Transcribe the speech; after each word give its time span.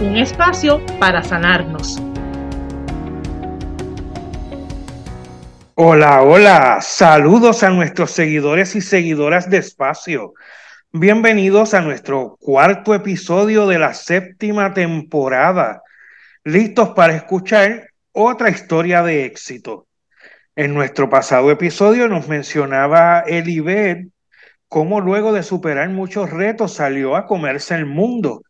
Un 0.00 0.16
espacio 0.16 0.80
para 0.98 1.22
sanarnos. 1.22 2.02
Hola, 5.74 6.22
hola, 6.22 6.78
saludos 6.80 7.62
a 7.62 7.68
nuestros 7.68 8.10
seguidores 8.10 8.74
y 8.76 8.80
seguidoras 8.80 9.50
de 9.50 9.58
Espacio. 9.58 10.32
Bienvenidos 10.90 11.74
a 11.74 11.82
nuestro 11.82 12.38
cuarto 12.40 12.94
episodio 12.94 13.66
de 13.66 13.78
la 13.78 13.92
séptima 13.92 14.72
temporada. 14.72 15.82
Listos 16.44 16.90
para 16.96 17.14
escuchar 17.14 17.90
otra 18.12 18.48
historia 18.48 19.02
de 19.02 19.26
éxito. 19.26 19.86
En 20.56 20.72
nuestro 20.72 21.10
pasado 21.10 21.50
episodio 21.50 22.08
nos 22.08 22.26
mencionaba 22.26 23.20
Elibet 23.20 24.08
cómo 24.66 25.02
luego 25.02 25.34
de 25.34 25.42
superar 25.42 25.90
muchos 25.90 26.30
retos 26.30 26.72
salió 26.72 27.16
a 27.16 27.26
comerse 27.26 27.74
el 27.74 27.84
mundo. 27.84 28.42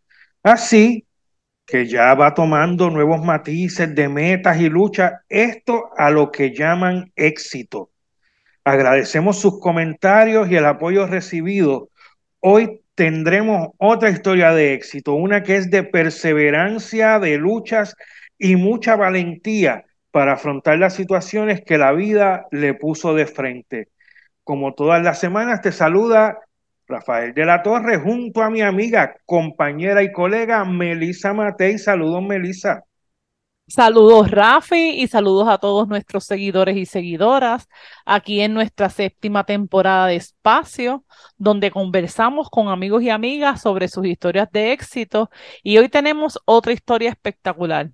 Así 0.44 1.06
que 1.70 1.86
ya 1.86 2.14
va 2.14 2.34
tomando 2.34 2.90
nuevos 2.90 3.22
matices 3.22 3.94
de 3.94 4.08
metas 4.08 4.60
y 4.60 4.68
luchas, 4.68 5.12
esto 5.28 5.90
a 5.96 6.10
lo 6.10 6.30
que 6.30 6.52
llaman 6.52 7.12
éxito. 7.16 7.90
Agradecemos 8.64 9.40
sus 9.40 9.60
comentarios 9.60 10.50
y 10.50 10.56
el 10.56 10.66
apoyo 10.66 11.06
recibido. 11.06 11.88
Hoy 12.40 12.82
tendremos 12.94 13.68
otra 13.78 14.10
historia 14.10 14.52
de 14.52 14.74
éxito, 14.74 15.14
una 15.14 15.42
que 15.42 15.56
es 15.56 15.70
de 15.70 15.82
perseverancia, 15.82 17.18
de 17.18 17.38
luchas 17.38 17.94
y 18.36 18.56
mucha 18.56 18.96
valentía 18.96 19.84
para 20.10 20.32
afrontar 20.32 20.78
las 20.78 20.94
situaciones 20.94 21.62
que 21.62 21.78
la 21.78 21.92
vida 21.92 22.46
le 22.50 22.74
puso 22.74 23.14
de 23.14 23.26
frente. 23.26 23.88
Como 24.44 24.74
todas 24.74 25.02
las 25.02 25.20
semanas, 25.20 25.62
te 25.62 25.72
saluda 25.72 26.38
Rafael 26.90 27.32
de 27.32 27.44
la 27.44 27.62
Torre, 27.62 27.98
junto 27.98 28.42
a 28.42 28.50
mi 28.50 28.60
amiga, 28.60 29.14
compañera 29.24 30.02
y 30.02 30.12
colega 30.12 30.64
Melisa 30.64 31.32
Matei. 31.32 31.78
Saludos, 31.78 32.22
Melisa. 32.22 32.84
Saludos, 33.66 34.32
Rafi, 34.32 35.00
y 35.00 35.06
saludos 35.06 35.48
a 35.48 35.58
todos 35.58 35.86
nuestros 35.86 36.24
seguidores 36.24 36.76
y 36.76 36.86
seguidoras 36.86 37.68
aquí 38.04 38.40
en 38.40 38.52
nuestra 38.52 38.90
séptima 38.90 39.44
temporada 39.44 40.08
de 40.08 40.16
Espacio, 40.16 41.04
donde 41.38 41.70
conversamos 41.70 42.50
con 42.50 42.66
amigos 42.68 43.04
y 43.04 43.10
amigas 43.10 43.62
sobre 43.62 43.86
sus 43.86 44.06
historias 44.06 44.48
de 44.50 44.72
éxito. 44.72 45.30
Y 45.62 45.78
hoy 45.78 45.88
tenemos 45.88 46.40
otra 46.46 46.72
historia 46.72 47.10
espectacular. 47.10 47.90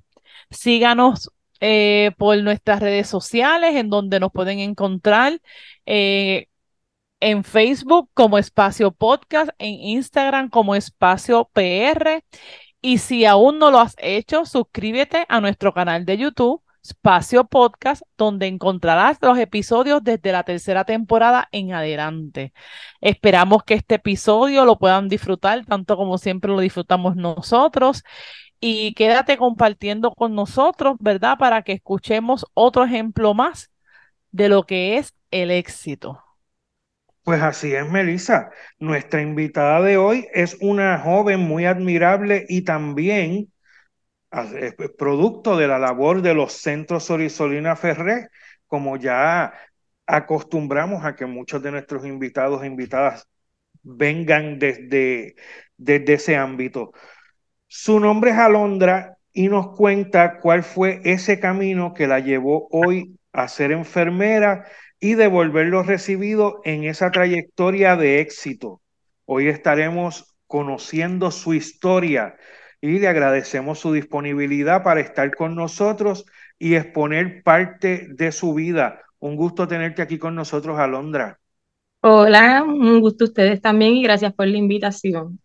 Síganos 0.51 1.31
eh, 1.61 2.13
por 2.17 2.39
nuestras 2.43 2.81
redes 2.81 3.09
sociales, 3.09 3.77
en 3.77 3.91
donde 3.91 4.19
nos 4.19 4.33
pueden 4.33 4.61
encontrar. 4.61 5.41
Eh, 5.85 6.49
en 7.21 7.45
Facebook 7.45 8.11
como 8.15 8.39
Espacio 8.39 8.93
Podcast, 8.93 9.51
en 9.59 9.75
Instagram 9.75 10.51
como 10.51 10.75
Espacio 10.75 11.51
PR. 11.53 12.25
Y 12.81 12.99
si 12.99 13.25
aún 13.25 13.59
no 13.59 13.71
lo 13.71 13.81
has 13.81 13.95
hecho, 13.99 14.45
suscríbete 14.45 15.27
a 15.29 15.41
nuestro 15.41 15.73
canal 15.75 16.05
de 16.05 16.19
YouTube, 16.19 16.63
Espacio 16.83 17.47
Podcast, 17.47 18.03
donde 18.17 18.47
encontrarás 18.47 19.19
los 19.21 19.39
episodios 19.39 20.05
desde 20.05 20.33
la 20.33 20.45
tercera 20.45 20.85
temporada 20.85 21.49
en 21.53 21.73
adelante. 21.73 22.53
Esperamos 23.01 23.65
que 23.65 23.75
este 23.75 23.97
episodio 23.97 24.65
lo 24.65 24.79
puedan 24.79 25.09
disfrutar 25.09 25.65
tanto 25.67 25.97
como 25.97 26.19
siempre 26.19 26.51
lo 26.53 26.61
disfrutamos 26.61 27.17
nosotros. 27.17 28.05
Y 28.61 28.95
quédate 28.95 29.37
compartiendo 29.37 30.13
con 30.13 30.35
nosotros, 30.35 30.97
¿verdad? 31.01 31.39
Para 31.39 31.63
que 31.63 31.73
escuchemos 31.73 32.47
otro 32.55 32.85
ejemplo 32.85 33.35
más 33.35 33.71
de 34.31 34.49
lo 34.49 34.65
que 34.65 34.99
es 34.99 35.15
el 35.31 35.51
éxito. 35.51 36.26
Pues 37.27 37.43
así 37.43 37.75
es, 37.75 37.91
Melissa. 37.91 38.51
Nuestra 38.79 39.21
invitada 39.21 39.83
de 39.83 39.97
hoy 39.97 40.29
es 40.33 40.57
una 40.61 40.97
joven 41.01 41.41
muy 41.41 41.67
admirable 41.67 42.47
y 42.49 42.63
también 42.63 43.53
producto 44.97 45.57
de 45.57 45.67
la 45.67 45.81
labor 45.81 46.23
de 46.23 46.35
los 46.35 46.53
centros 46.53 47.03
Sorisolina 47.03 47.75
Ferré, 47.75 48.29
como 48.69 48.97
ya 48.97 49.53
acostumbramos 50.07 51.05
a 51.05 51.17
que 51.17 51.27
muchos 51.27 51.61
de 51.65 51.73
nuestros 51.73 52.07
invitados 52.07 52.63
e 52.63 52.69
invitadas 52.69 53.27
vengan 53.83 54.61
desde, 54.61 55.35
desde 55.77 56.13
ese 56.13 56.37
ámbito. 56.37 56.93
Su 57.67 57.99
nombre 57.99 58.31
es 58.31 58.39
Alondra 58.39 59.17
y 59.33 59.49
nos 59.49 59.75
cuenta 59.77 60.39
cuál 60.39 60.63
fue 60.63 61.01
ese 61.03 61.41
camino 61.41 61.93
que 61.93 62.07
la 62.07 62.21
llevó 62.21 62.69
hoy 62.71 63.19
a 63.33 63.49
ser 63.49 63.73
enfermera 63.73 64.65
y 65.07 65.15
devolver 65.15 65.69
lo 65.69 65.85
recibido 65.85 66.61
en 66.65 66.83
esa 66.83 67.13
trayectoria 67.13 67.95
de 67.95 68.19
éxito. 68.19 68.81
Hoy 69.25 69.47
estaremos 69.47 70.35
conociendo 70.49 71.31
su 71.31 71.55
historia 71.55 72.35
y 72.81 72.99
le 72.99 73.07
agradecemos 73.07 73.79
su 73.79 73.93
disponibilidad 73.93 74.83
para 74.83 74.99
estar 75.01 75.33
con 75.33 75.55
nosotros 75.55 76.27
y 76.59 76.75
exponer 76.75 77.45
parte 77.45 78.09
de 78.11 78.33
su 78.33 78.53
vida. 78.53 79.01
Un 79.21 79.37
gusto 79.37 79.69
tenerte 79.69 80.03
aquí 80.03 80.19
con 80.19 80.35
nosotros, 80.35 80.77
Alondra. 80.77 81.39
Hola, 82.01 82.65
un 82.65 83.01
gusto 83.01 83.27
ustedes 83.27 83.61
también 83.61 83.95
y 83.95 84.03
gracias 84.03 84.35
por 84.35 84.49
la 84.49 84.59
invitación. 84.59 85.39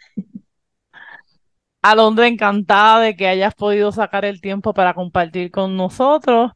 Alondra, 1.83 2.27
encantada 2.27 2.99
de 3.01 3.15
que 3.15 3.27
hayas 3.27 3.53
podido 3.53 3.91
sacar 3.91 4.25
el 4.25 4.41
tiempo 4.41 4.73
para 4.73 4.95
compartir 4.95 5.51
con 5.51 5.77
nosotros 5.77 6.51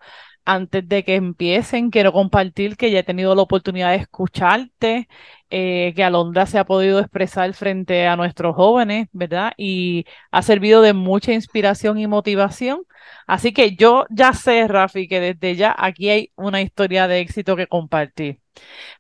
antes 0.46 0.88
de 0.88 1.04
que 1.04 1.16
empiecen, 1.16 1.90
quiero 1.90 2.14
compartir 2.14 2.78
que 2.78 2.92
ya 2.92 3.00
he 3.00 3.04
tenido 3.04 3.36
la 3.36 3.42
oportunidad 3.42 3.92
de 3.92 3.98
escucharte, 3.98 5.08
eh, 5.50 5.94
que 5.96 6.04
Alondra 6.04 6.46
se 6.46 6.60
ha 6.60 6.66
podido 6.66 7.00
expresar 7.00 7.54
frente 7.54 8.08
a 8.08 8.16
nuestros 8.16 8.56
jóvenes, 8.56 9.08
¿verdad? 9.12 9.54
Y 9.58 10.06
ha 10.32 10.42
servido 10.42 10.82
de 10.82 10.94
mucha 10.94 11.34
inspiración 11.34 11.98
y 12.00 12.08
motivación. 12.08 12.84
Así 13.28 13.54
que 13.54 13.76
yo 13.76 14.06
ya 14.10 14.34
sé, 14.34 14.68
Rafi, 14.68 15.08
que 15.08 15.20
desde 15.20 15.56
ya 15.56 15.76
aquí 15.78 16.10
hay 16.10 16.32
una 16.36 16.62
historia 16.62 17.08
de 17.08 17.20
éxito 17.20 17.56
que 17.56 17.68
compartir. 17.68 18.40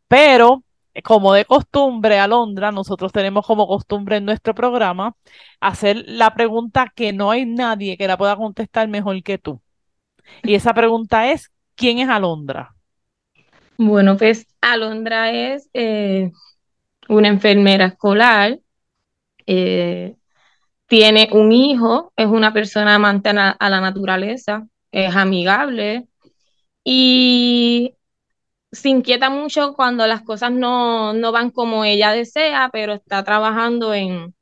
Pero, 0.07 0.63
como 1.03 1.33
de 1.33 1.45
costumbre, 1.45 2.19
Alondra, 2.19 2.71
nosotros 2.71 3.11
tenemos 3.11 3.45
como 3.45 3.67
costumbre 3.67 4.17
en 4.17 4.25
nuestro 4.25 4.55
programa 4.55 5.15
hacer 5.59 6.03
la 6.07 6.33
pregunta 6.35 6.91
que 6.95 7.13
no 7.13 7.31
hay 7.31 7.45
nadie 7.45 7.97
que 7.97 8.07
la 8.07 8.17
pueda 8.17 8.35
contestar 8.35 8.87
mejor 8.87 9.21
que 9.23 9.37
tú. 9.37 9.61
Y 10.43 10.55
esa 10.55 10.73
pregunta 10.73 11.31
es, 11.31 11.51
¿quién 11.75 11.99
es 11.99 12.09
Alondra? 12.09 12.75
Bueno, 13.77 14.17
pues 14.17 14.47
Alondra 14.61 15.31
es 15.31 15.69
eh, 15.73 16.31
una 17.09 17.27
enfermera 17.27 17.85
escolar, 17.87 18.59
eh, 19.45 20.15
tiene 20.87 21.29
un 21.31 21.51
hijo, 21.51 22.13
es 22.15 22.27
una 22.27 22.53
persona 22.53 22.95
amante 22.95 23.29
a 23.29 23.69
la 23.69 23.81
naturaleza, 23.81 24.67
es 24.91 25.15
amigable 25.15 26.07
y 26.83 27.95
se 28.71 28.89
inquieta 28.89 29.29
mucho 29.29 29.73
cuando 29.73 30.07
las 30.07 30.21
cosas 30.21 30.51
no, 30.51 31.13
no 31.13 31.31
van 31.31 31.51
como 31.51 31.85
ella 31.85 32.11
desea, 32.11 32.69
pero 32.71 32.93
está 32.93 33.23
trabajando 33.23 33.93
en, 33.93 34.35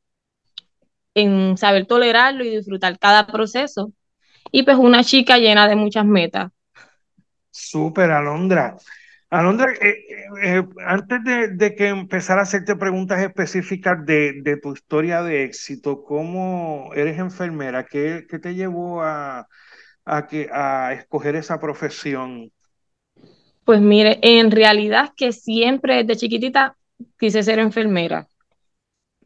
en 1.16 1.58
saber 1.58 1.86
tolerarlo 1.86 2.44
y 2.44 2.56
disfrutar 2.56 3.00
cada 3.00 3.28
proceso 3.28 3.92
y 4.54 4.62
pues 4.62 4.78
una 4.78 5.04
chica 5.04 5.40
llena 5.40 5.68
de 5.68 5.76
muchas 5.76 6.06
metas. 6.06 6.52
Súper, 7.50 8.12
Alondra. 8.12 8.78
Alondra, 9.32 9.74
eh, 9.82 9.90
eh, 9.90 10.26
eh, 10.44 10.64
antes 10.86 11.20
de, 11.24 11.76
que 11.76 11.88
empezara 11.88 12.42
a 12.42 12.44
hacerte 12.44 12.76
preguntas 12.76 13.20
específicas 13.20 14.06
de, 14.06 14.60
tu 14.62 14.74
historia 14.74 15.24
de 15.24 15.44
éxito, 15.44 16.04
¿cómo 16.04 16.92
eres 16.96 17.18
enfermera? 17.18 17.84
¿Qué, 17.84 18.28
te 18.30 18.54
llevó 18.54 19.02
a, 19.02 19.48
que, 20.30 20.48
a 20.54 20.94
escoger 20.94 21.36
esa 21.36 21.60
profesión? 21.60 22.52
Pues 23.66 23.82
mire, 23.82 24.20
en 24.22 24.52
realidad 24.52 25.14
que 25.18 25.32
siempre 25.32 26.04
desde 26.04 26.20
chiquitita 26.20 26.78
quise 27.18 27.42
ser 27.42 27.58
enfermera, 27.58 28.28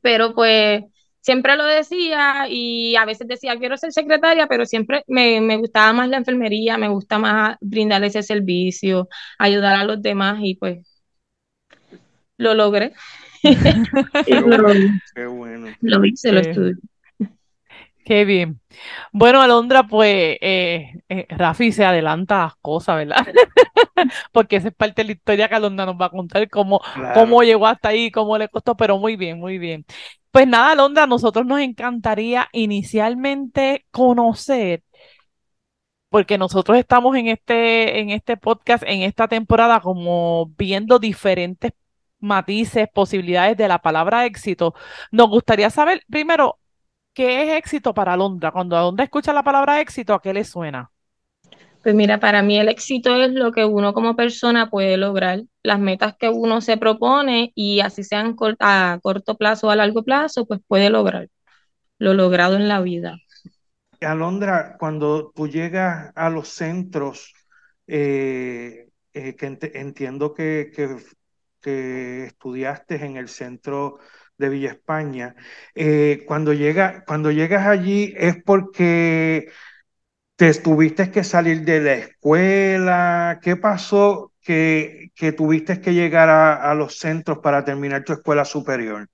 pero 0.01 0.33
pues 0.33 0.85
siempre 1.27 1.57
lo 1.57 1.65
decía 1.65 2.47
y 2.49 2.95
a 2.95 3.03
veces 3.03 3.27
decía, 3.27 3.57
quiero 3.59 3.75
ser 3.75 3.91
secretaria, 3.91 4.47
pero 4.47 4.65
siempre 4.65 5.03
me, 5.07 5.57
gustaba 5.57 5.91
más 5.91 6.07
la 6.07 6.15
enfermería, 6.15 6.77
me 6.77 6.87
gusta 6.87 7.19
más 7.19 7.57
brindar 7.59 8.01
ese 8.05 8.23
servicio, 8.23 9.09
ayudar 9.37 9.75
a 9.75 9.83
los 9.83 10.01
demás 10.01 10.39
y 10.41 10.55
pues 10.55 11.03
lo 12.37 12.53
logré. 12.53 12.93
Qué 13.41 14.39
bueno. 15.29 15.67
Lo 15.81 16.05
hice, 16.05 16.31
lo 16.31 16.39
estudié. 16.39 16.75
Qué 18.05 18.23
bien. 18.23 18.61
Bueno, 19.11 19.41
Alondra, 19.41 19.83
pues 19.83 20.37
eh, 20.39 20.93
eh, 21.09 21.25
Rafi 21.27 21.73
se 21.73 21.83
adelanta 21.83 22.43
las 22.43 22.55
cosas, 22.61 22.95
¿verdad? 22.95 23.17
Porque 24.31 24.55
esa 24.55 24.69
es 24.69 24.73
parte 24.73 25.01
de 25.01 25.07
la 25.07 25.11
historia 25.11 25.49
que 25.49 25.55
Alondra 25.55 25.85
nos 25.85 25.95
va 25.95 26.05
a 26.05 26.09
contar, 26.09 26.49
cómo, 26.49 26.79
cómo 27.13 27.43
llegó 27.43 27.67
hasta 27.67 27.89
ahí, 27.89 28.11
cómo 28.11 28.37
le 28.37 28.47
costó, 28.47 28.77
pero 28.77 28.97
muy 28.97 29.17
bien, 29.17 29.39
muy 29.39 29.57
bien. 29.57 29.83
Pues 30.37 30.47
nada, 30.47 30.73
Alondra, 30.73 31.03
a 31.05 31.07
nosotros 31.07 31.47
nos 31.47 31.59
encantaría 31.61 32.47
inicialmente 32.51 33.87
conocer, 33.89 34.83
porque 36.09 36.37
nosotros 36.37 36.77
estamos 36.77 37.15
en 37.15 37.27
este, 37.27 37.99
en 37.99 38.11
este 38.11 38.37
podcast, 38.37 38.83
en 38.85 39.01
esta 39.01 39.27
temporada, 39.27 39.81
como 39.81 40.47
viendo 40.57 40.99
diferentes 40.99 41.73
matices, 42.19 42.87
posibilidades 42.93 43.57
de 43.57 43.67
la 43.67 43.79
palabra 43.81 44.25
éxito. 44.25 44.75
Nos 45.11 45.29
gustaría 45.29 45.71
saber, 45.71 46.03
primero, 46.09 46.59
¿qué 47.13 47.43
es 47.53 47.57
éxito 47.57 47.93
para 47.95 48.13
Alondra? 48.13 48.51
Cuando 48.51 48.77
Alondra 48.77 49.05
escucha 49.05 49.33
la 49.33 49.43
palabra 49.43 49.81
éxito, 49.81 50.13
¿a 50.13 50.21
qué 50.21 50.33
le 50.33 50.43
suena? 50.43 50.91
Pues 51.87 51.95
mira, 51.95 52.19
para 52.19 52.43
mí 52.43 52.59
el 52.59 52.67
éxito 52.67 53.15
es 53.15 53.31
lo 53.31 53.53
que 53.53 53.63
uno 53.63 53.93
como 53.93 54.17
persona 54.17 54.69
puede 54.69 54.97
lograr, 54.97 55.43
las 55.63 55.79
metas 55.79 56.17
que 56.19 56.27
uno 56.27 56.59
se 56.59 56.75
propone 56.75 57.53
y 57.55 57.79
así 57.79 58.03
sean 58.03 58.35
a 58.59 58.99
corto 59.01 59.37
plazo 59.37 59.67
o 59.67 59.69
a 59.69 59.77
largo 59.77 60.03
plazo, 60.03 60.45
pues 60.45 60.59
puede 60.67 60.89
lograr 60.89 61.29
lo 61.97 62.13
logrado 62.13 62.57
en 62.57 62.67
la 62.67 62.81
vida. 62.81 63.15
Alondra, 64.01 64.75
cuando 64.77 65.31
tú 65.33 65.47
llegas 65.47 66.11
a 66.13 66.29
los 66.29 66.49
centros, 66.49 67.33
eh, 67.87 68.89
eh, 69.13 69.35
que 69.37 69.57
entiendo 69.73 70.33
que, 70.33 70.73
que, 71.61 72.25
estudiaste 72.25 72.95
en 73.05 73.15
el 73.15 73.29
centro 73.29 73.99
de 74.37 74.49
Villa 74.49 74.71
España, 74.71 75.35
eh, 75.73 76.25
cuando, 76.27 76.51
llega, 76.51 77.05
cuando 77.05 77.31
llegas 77.31 77.65
allí 77.65 78.13
es 78.17 78.35
porque 78.43 79.47
te 80.37 80.53
tuviste 80.53 81.11
que 81.11 81.23
salir 81.23 81.65
de 81.65 81.81
la 81.81 81.93
escuela, 81.95 83.39
¿qué 83.41 83.57
pasó 83.57 84.33
que, 84.41 85.11
que 85.15 85.31
tuviste 85.33 85.81
que 85.81 85.93
llegar 85.93 86.29
a, 86.29 86.71
a 86.71 86.75
los 86.75 86.99
centros 86.99 87.39
para 87.39 87.65
terminar 87.65 88.03
tu 88.05 88.13
escuela 88.13 88.45
superior? 88.45 89.09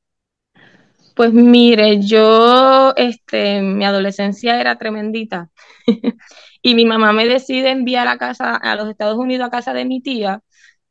Pues 1.16 1.32
mire, 1.32 2.02
yo, 2.02 2.94
este, 2.98 3.62
mi 3.62 3.86
adolescencia 3.86 4.60
era 4.60 4.78
tremendita 4.78 5.50
y 6.62 6.76
mi 6.76 6.86
mamá 6.86 7.14
me 7.14 7.28
decide 7.28 7.70
enviar 7.70 8.08
a 8.08 8.18
casa, 8.18 8.56
a 8.56 8.76
los 8.76 8.90
Estados 8.90 9.18
Unidos, 9.18 9.48
a 9.48 9.52
casa 9.52 9.74
de 9.74 9.86
mi 9.86 10.02
tía, 10.02 10.42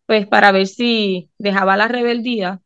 pues 0.06 0.26
para 0.28 0.52
ver 0.52 0.66
si 0.68 1.30
dejaba 1.38 1.76
la 1.76 1.88
rebeldía. 1.88 2.60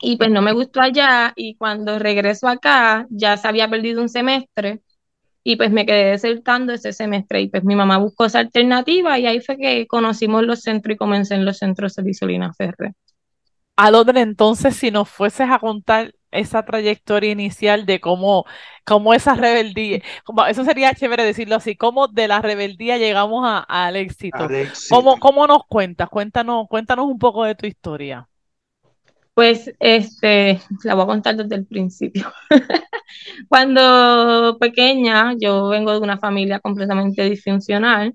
Y 0.00 0.16
pues 0.16 0.30
no 0.30 0.42
me 0.42 0.52
gustó 0.52 0.80
allá 0.80 1.32
y 1.36 1.56
cuando 1.56 1.98
regreso 1.98 2.48
acá 2.48 3.06
ya 3.10 3.36
se 3.36 3.48
había 3.48 3.68
perdido 3.70 4.02
un 4.02 4.08
semestre 4.08 4.82
y 5.44 5.56
pues 5.56 5.70
me 5.70 5.86
quedé 5.86 6.10
desertando 6.10 6.72
ese 6.72 6.92
semestre 6.92 7.40
y 7.40 7.48
pues 7.48 7.64
mi 7.64 7.74
mamá 7.74 7.98
buscó 7.98 8.26
esa 8.26 8.38
alternativa 8.38 9.18
y 9.18 9.26
ahí 9.26 9.40
fue 9.40 9.56
que 9.56 9.86
conocimos 9.86 10.44
los 10.44 10.60
centros 10.60 10.94
y 10.94 10.98
comencé 10.98 11.34
en 11.34 11.44
los 11.44 11.58
centros 11.58 11.94
de 11.96 12.10
Isolina 12.10 12.52
Ferre. 12.52 12.94
Alondra, 13.76 14.20
entonces, 14.20 14.76
si 14.76 14.90
nos 14.90 15.08
fueses 15.08 15.48
a 15.50 15.58
contar 15.58 16.14
esa 16.30 16.64
trayectoria 16.64 17.30
inicial 17.30 17.86
de 17.86 18.00
cómo, 18.00 18.44
cómo 18.84 19.14
esa 19.14 19.34
rebeldía, 19.34 20.00
como, 20.24 20.44
eso 20.46 20.64
sería 20.64 20.94
chévere 20.94 21.24
decirlo 21.24 21.56
así, 21.56 21.76
cómo 21.76 22.08
de 22.08 22.28
la 22.28 22.40
rebeldía 22.40 22.98
llegamos 22.98 23.64
al 23.68 23.96
éxito. 23.96 24.48
¿Cómo, 24.90 25.18
¿Cómo, 25.18 25.46
nos 25.46 25.64
cuentas? 25.66 26.08
Cuéntanos, 26.08 26.66
cuéntanos 26.68 27.06
un 27.06 27.18
poco 27.18 27.44
de 27.44 27.54
tu 27.54 27.66
historia. 27.66 28.28
Pues 29.34 29.72
este, 29.80 30.60
la 30.84 30.94
voy 30.94 31.04
a 31.04 31.06
contar 31.06 31.36
desde 31.36 31.54
el 31.56 31.66
principio. 31.66 32.32
Cuando 33.48 34.58
pequeña, 34.60 35.34
yo 35.40 35.68
vengo 35.68 35.92
de 35.92 36.00
una 36.00 36.18
familia 36.18 36.60
completamente 36.60 37.28
disfuncional. 37.28 38.14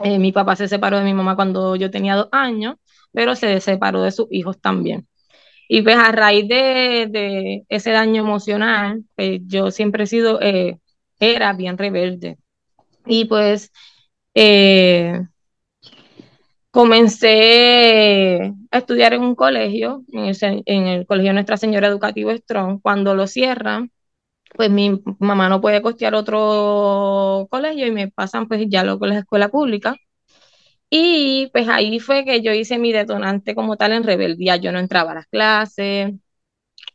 Eh, 0.00 0.18
mi 0.18 0.32
papá 0.32 0.56
se 0.56 0.68
separó 0.68 0.98
de 0.98 1.04
mi 1.04 1.14
mamá 1.14 1.36
cuando 1.36 1.76
yo 1.76 1.90
tenía 1.90 2.16
dos 2.16 2.28
años, 2.32 2.76
pero 3.12 3.34
se 3.36 3.60
separó 3.60 4.02
de 4.02 4.12
sus 4.12 4.28
hijos 4.30 4.60
también. 4.60 5.06
Y 5.68 5.82
pues 5.82 5.96
a 5.96 6.12
raíz 6.12 6.48
de, 6.48 7.64
ese 7.68 7.90
daño 7.92 8.22
emocional, 8.22 9.04
pues 9.16 9.40
yo 9.46 9.70
siempre 9.70 10.04
he 10.04 10.06
sido, 10.06 10.40
eh, 10.42 10.78
era 11.20 11.52
bien 11.54 11.78
rebelde. 11.78 12.38
Y 13.06 13.26
pues 13.26 13.72
eh, 14.34 15.22
comencé 16.70 18.54
a 18.70 18.78
estudiar 18.78 19.14
en 19.14 19.22
un 19.22 19.34
colegio, 19.34 20.04
en 20.12 20.86
el, 20.86 21.06
Colegio 21.06 21.32
Nuestra 21.32 21.56
Señora 21.56 21.88
Educativo 21.88 22.30
Strong. 22.32 22.80
Cuando 22.82 23.14
lo 23.14 23.26
cierran, 23.26 23.90
pues 24.56 24.70
mi 24.70 25.02
mamá 25.18 25.48
no 25.48 25.60
puede 25.60 25.82
costear 25.82 26.14
otro 26.14 27.48
colegio 27.50 27.86
y 27.86 27.92
me 27.92 28.10
pasan 28.10 28.48
pues 28.48 28.66
ya 28.68 28.84
lo 28.84 28.98
con 28.98 29.10
la 29.10 29.20
escuela 29.20 29.48
pública. 29.50 29.96
Y 30.90 31.48
pues 31.52 31.68
ahí 31.68 32.00
fue 32.00 32.24
que 32.24 32.40
yo 32.42 32.52
hice 32.52 32.78
mi 32.78 32.92
detonante 32.92 33.54
como 33.54 33.76
tal 33.76 33.92
en 33.92 34.04
rebeldía. 34.04 34.56
Yo 34.56 34.72
no 34.72 34.78
entraba 34.78 35.12
a 35.12 35.14
las 35.16 35.26
clases 35.26 36.14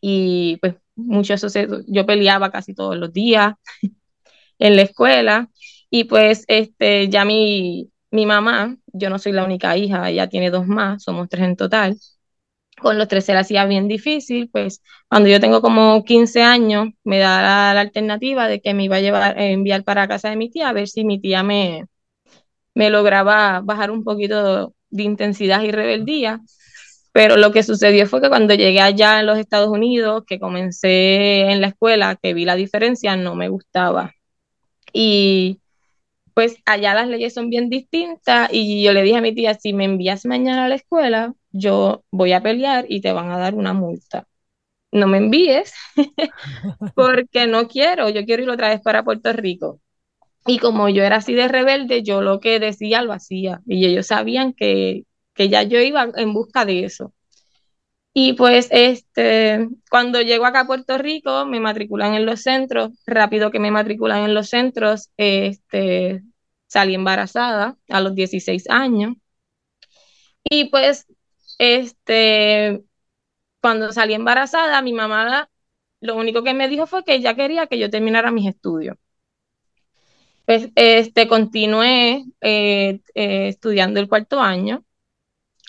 y 0.02 0.58
pues 0.62 0.76
mucho 0.96 1.34
eso 1.36 1.48
yo 1.88 2.06
peleaba 2.06 2.52
casi 2.52 2.74
todos 2.76 2.98
los 2.98 3.14
días 3.14 3.56
en 4.60 4.76
la 4.76 4.84
escuela. 4.84 5.50
Y 5.90 6.06
pues 6.06 6.46
este, 6.48 7.10
ya 7.10 7.26
mi, 7.26 7.92
mi 8.12 8.26
mamá, 8.26 8.78
yo 8.94 9.10
no 9.10 9.20
soy 9.20 9.34
la 9.34 9.44
única 9.46 9.78
hija, 9.78 10.10
ella 10.10 10.30
tiene 10.30 10.52
dos 10.52 10.68
más, 10.68 11.04
somos 11.04 11.30
tres 11.30 11.44
en 11.46 11.56
total. 11.58 11.98
Con 12.82 12.98
los 12.98 13.08
tres 13.08 13.26
se 13.26 13.34
hacía 13.34 13.66
bien 13.66 13.88
difícil, 13.88 14.50
pues 14.52 14.82
cuando 15.10 15.30
yo 15.30 15.40
tengo 15.40 15.62
como 15.62 16.04
15 16.06 16.44
años, 16.44 16.90
me 17.04 17.20
da 17.20 17.42
la, 17.74 17.82
alternativa 17.82 18.48
de 18.48 18.62
que 18.62 18.74
me 18.74 18.86
iba 18.86 18.98
a 18.98 19.02
llevar, 19.02 19.40
enviar 19.40 19.84
para 19.84 20.08
casa 20.08 20.30
de 20.30 20.36
mi 20.38 20.50
tía 20.50 20.70
a 20.70 20.74
ver 20.74 20.88
si 20.88 21.06
mi 21.06 21.20
tía 21.20 21.44
me, 21.44 21.86
me 22.76 22.90
lograba 22.90 23.62
bajar 23.64 23.92
un 23.92 24.04
poquito 24.04 24.76
de 24.90 25.04
intensidad 25.04 25.62
y 25.64 25.72
rebeldía. 25.72 26.42
Pero 27.14 27.38
lo 27.38 27.52
que 27.52 27.64
sucedió 27.64 28.08
fue 28.08 28.22
que 28.22 28.30
cuando 28.30 28.56
llegué 28.56 28.82
allá 28.82 29.20
en 29.20 29.28
los 29.28 29.38
Estados 29.38 29.70
Unidos, 29.70 30.24
que 30.28 30.40
comencé 30.40 31.52
en 31.52 31.62
la 31.62 31.68
escuela, 31.68 32.18
que 32.22 32.34
vi 32.34 32.46
la 32.46 32.56
diferencia, 32.56 33.16
no 33.16 33.36
me 33.36 33.50
gustaba. 33.50 34.14
Y 34.94 35.62
pues 36.34 36.58
allá 36.66 36.94
las 36.96 37.08
leyes 37.08 37.34
son 37.34 37.50
bien 37.50 37.70
distintas 37.70 38.50
y 38.52 38.84
yo 38.84 38.94
le 38.94 39.04
dije 39.04 39.18
a 39.18 39.22
mi 39.22 39.34
tía, 39.36 39.54
si 39.56 39.74
me 39.74 39.86
envías 39.86 40.26
mañana 40.26 40.66
a 40.66 40.70
la 40.70 40.76
escuela, 40.76 41.34
yo 41.52 42.04
voy 42.12 42.34
a 42.34 42.42
pelear 42.44 42.86
y 42.90 43.02
te 43.02 43.14
van 43.14 43.32
a 43.32 43.38
dar 43.38 43.56
una 43.56 43.74
multa. 43.74 44.28
No 44.92 45.08
me 45.08 45.18
envíes 45.20 45.74
porque 46.96 47.48
no 47.48 47.68
quiero, 47.68 48.10
yo 48.10 48.26
quiero 48.26 48.44
ir 48.44 48.50
otra 48.50 48.70
vez 48.70 48.82
para 48.82 49.04
Puerto 49.04 49.34
Rico. 49.34 49.80
Y 50.46 50.60
como 50.60 50.90
yo 50.90 51.04
era 51.04 51.18
así 51.18 51.34
de 51.36 51.48
rebelde, 51.48 52.04
yo 52.04 52.22
lo 52.22 52.40
que 52.40 52.60
decía 52.60 53.02
lo 53.04 53.14
hacía. 53.14 53.62
Y 53.68 53.86
ellos 53.88 54.08
sabían 54.08 54.54
que, 54.54 55.06
que 55.36 55.50
ya 55.50 55.64
yo 55.64 55.80
iba 55.80 56.10
en 56.16 56.34
busca 56.34 56.66
de 56.66 56.86
eso. 56.86 57.14
Y 58.14 58.34
pues 58.34 58.68
este, 58.72 59.70
cuando 59.90 60.22
llego 60.22 60.46
acá 60.46 60.62
a 60.62 60.68
Puerto 60.68 60.98
Rico, 61.00 61.46
me 61.46 61.60
matriculan 61.60 62.14
en 62.14 62.26
los 62.26 62.42
centros. 62.42 62.92
Rápido 63.08 63.52
que 63.52 63.60
me 63.60 63.72
matriculan 63.72 64.24
en 64.24 64.34
los 64.36 64.50
centros, 64.50 65.10
este, 65.18 66.24
salí 66.68 66.96
embarazada 66.96 67.78
a 67.90 68.02
los 68.02 68.16
16 68.16 68.70
años. 68.70 69.16
Y 70.44 70.66
pues, 70.70 71.06
este, 71.58 72.84
cuando 73.62 73.92
salí 73.94 74.14
embarazada, 74.14 74.82
mi 74.82 74.94
mamá 74.94 75.50
lo 76.02 76.16
único 76.18 76.44
que 76.44 76.54
me 76.54 76.70
dijo 76.70 76.88
fue 76.88 77.04
que 77.06 77.16
ella 77.16 77.36
quería 77.36 77.68
que 77.68 77.80
yo 77.80 77.90
terminara 77.90 78.32
mis 78.32 78.48
estudios. 78.48 78.98
Pues, 80.46 80.70
este, 80.76 81.28
continué 81.28 82.26
eh, 82.42 83.00
eh, 83.16 83.48
estudiando 83.50 84.00
el 84.00 84.10
cuarto 84.10 84.40
año. 84.42 84.84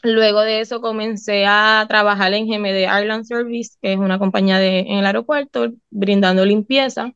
Luego 0.04 0.42
de 0.42 0.60
eso 0.60 0.82
comencé 0.82 1.46
a 1.46 1.86
trabajar 1.88 2.34
en 2.34 2.46
GMD 2.46 2.86
Airline 2.86 3.24
Service, 3.24 3.76
que 3.80 3.94
es 3.94 3.98
una 3.98 4.18
compañía 4.18 4.58
de, 4.58 4.80
en 4.80 4.98
el 4.98 5.06
aeropuerto, 5.06 5.72
brindando 5.90 6.44
limpieza. 6.44 7.12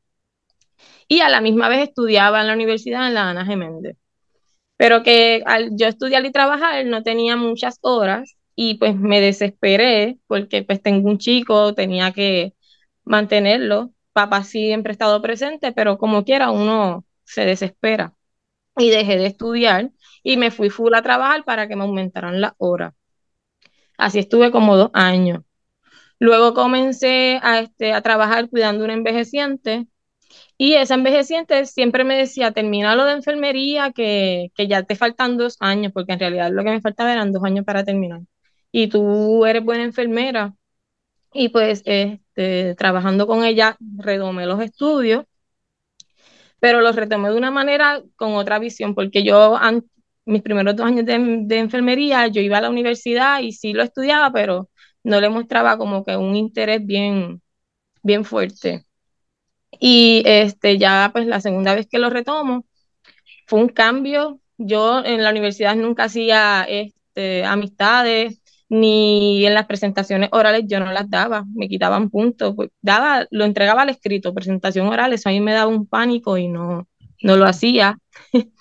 Y 1.07 1.21
a 1.21 1.29
la 1.29 1.41
misma 1.41 1.69
vez 1.69 1.89
estudiaba 1.89 2.41
en 2.41 2.47
la 2.49 2.55
universidad 2.55 3.07
en 3.09 3.15
la 3.15 3.31
Ana 3.31 3.45
Geméndez. 3.47 3.97
Pero 4.77 5.03
que 5.03 5.43
al 5.47 5.71
yo 5.77 5.89
estudiar 5.89 6.25
y 6.27 6.33
trabajar 6.33 6.85
no 6.87 7.03
tenía 7.03 7.37
muchas 7.37 7.79
horas 7.83 8.37
y 8.57 8.77
pues 8.77 8.97
me 8.97 9.21
desesperé 9.21 10.19
porque 10.27 10.63
pues 10.65 10.83
tengo 10.83 11.09
un 11.11 11.19
chico, 11.19 11.75
tenía 11.75 12.13
que 12.13 12.55
mantenerlo. 13.05 13.93
Papá 14.13 14.45
siempre 14.45 14.93
ha 14.93 14.95
estado 14.95 15.23
presente, 15.23 15.73
pero 15.73 15.99
como 15.99 16.25
quiera 16.25 16.51
uno 16.51 17.05
se 17.25 17.45
desespera. 17.45 18.15
Y 18.77 18.91
dejé 18.91 19.19
de 19.19 19.27
estudiar 19.27 19.91
y 20.29 20.37
me 20.37 20.51
fui 20.51 20.69
full 20.69 20.93
a 20.95 21.01
trabajar 21.01 21.43
para 21.45 21.69
que 21.69 21.77
me 21.77 21.85
aumentaran 21.85 22.41
las 22.43 22.53
horas. 22.59 22.93
Así 23.97 24.19
estuve 24.19 24.51
como 24.51 24.77
dos 24.77 24.91
años. 24.93 25.43
Luego 26.19 26.55
comencé 26.55 27.41
a, 27.43 27.61
este, 27.61 27.93
a 27.95 28.03
trabajar 28.03 28.51
cuidando 28.51 28.85
una 28.85 28.95
envejeciente 28.95 29.87
y 30.59 30.75
esa 30.75 30.95
envejeciente 30.97 31.67
siempre 31.67 32.05
me 32.05 32.17
decía, 32.19 32.53
termina 32.53 32.97
lo 32.97 33.05
de 33.07 33.13
enfermería, 33.15 33.93
que, 33.93 34.53
que, 34.55 34.69
ya 34.69 34.83
te 34.85 34.97
faltan 34.97 35.39
dos 35.39 35.57
años, 35.61 35.93
porque 35.95 36.13
en 36.15 36.21
realidad 36.21 36.51
lo 36.53 36.65
que 36.65 36.71
me 36.73 36.83
faltaba 36.83 37.13
eran 37.13 37.33
dos 37.33 37.45
años 37.45 37.65
para 37.65 37.85
terminar. 37.85 38.23
Y 38.73 38.89
tú 38.89 39.47
eres 39.47 39.65
buena 39.65 39.85
enfermera. 39.85 40.55
Y 41.33 41.51
pues 41.51 41.83
este, 41.87 42.75
trabajando 42.77 43.27
con 43.27 43.45
ella, 43.45 43.77
redomé 43.81 44.47
los 44.47 44.61
estudios 44.63 45.25
pero 46.61 46.81
lo 46.81 46.93
retomé 46.93 47.31
de 47.31 47.37
una 47.37 47.51
manera 47.51 48.03
con 48.17 48.35
otra 48.35 48.59
visión, 48.59 48.95
porque 48.95 49.23
yo, 49.23 49.57
mis 50.29 50.43
primeros 50.43 50.77
dos 50.77 50.87
años 50.87 51.07
de, 51.07 51.19
de 51.47 51.59
enfermería, 51.59 52.29
yo 52.29 52.41
iba 52.43 52.59
a 52.59 52.61
la 52.63 52.71
universidad 52.71 53.41
y 53.41 53.53
sí 53.53 53.73
lo 53.73 53.83
estudiaba, 53.83 54.33
pero 54.33 54.71
no 55.05 55.21
le 55.21 55.29
mostraba 55.31 55.79
como 55.79 56.05
que 56.05 56.17
un 56.17 56.37
interés 56.37 56.85
bien, 56.87 57.43
bien 58.03 58.25
fuerte. 58.25 58.85
Y 59.81 60.23
este, 60.27 60.79
ya 60.79 61.11
pues 61.13 61.27
la 61.27 61.41
segunda 61.41 61.75
vez 61.75 61.87
que 61.91 61.99
lo 61.99 62.11
retomo, 62.11 62.65
fue 63.47 63.61
un 63.61 63.69
cambio. 63.69 64.41
Yo 64.59 65.05
en 65.05 65.23
la 65.23 65.31
universidad 65.31 65.77
nunca 65.77 66.05
hacía 66.05 66.65
este, 66.69 67.45
amistades, 67.45 68.43
ni 68.69 69.47
en 69.47 69.55
las 69.55 69.67
presentaciones 69.67 70.31
orales 70.33 70.65
yo 70.67 70.81
no 70.81 70.93
las 70.93 71.09
daba, 71.11 71.45
me 71.55 71.69
quitaban 71.69 72.11
puntos, 72.11 72.55
pues, 72.57 72.71
daba, 72.83 73.27
lo 73.31 73.45
entregaba 73.45 73.83
al 73.83 73.91
escrito, 73.91 74.35
presentación 74.35 74.87
oral, 74.89 75.13
eso 75.13 75.29
a 75.29 75.33
mí 75.33 75.41
me 75.41 75.53
daba 75.55 75.69
un 75.69 75.87
pánico 75.87 76.37
y 76.39 76.49
no, 76.49 76.89
no 77.23 77.37
lo 77.37 77.47
hacía. 77.47 77.99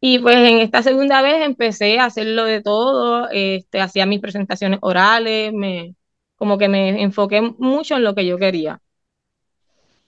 y 0.00 0.18
pues 0.20 0.36
en 0.36 0.58
esta 0.60 0.82
segunda 0.82 1.22
vez 1.22 1.44
empecé 1.44 1.98
a 1.98 2.06
hacerlo 2.06 2.44
de 2.44 2.62
todo, 2.62 3.28
este, 3.30 3.80
hacía 3.80 4.06
mis 4.06 4.20
presentaciones 4.20 4.78
orales, 4.82 5.52
me, 5.52 5.94
como 6.36 6.58
que 6.58 6.68
me 6.68 7.02
enfoqué 7.02 7.42
mucho 7.42 7.96
en 7.96 8.04
lo 8.04 8.14
que 8.14 8.26
yo 8.26 8.38
quería. 8.38 8.80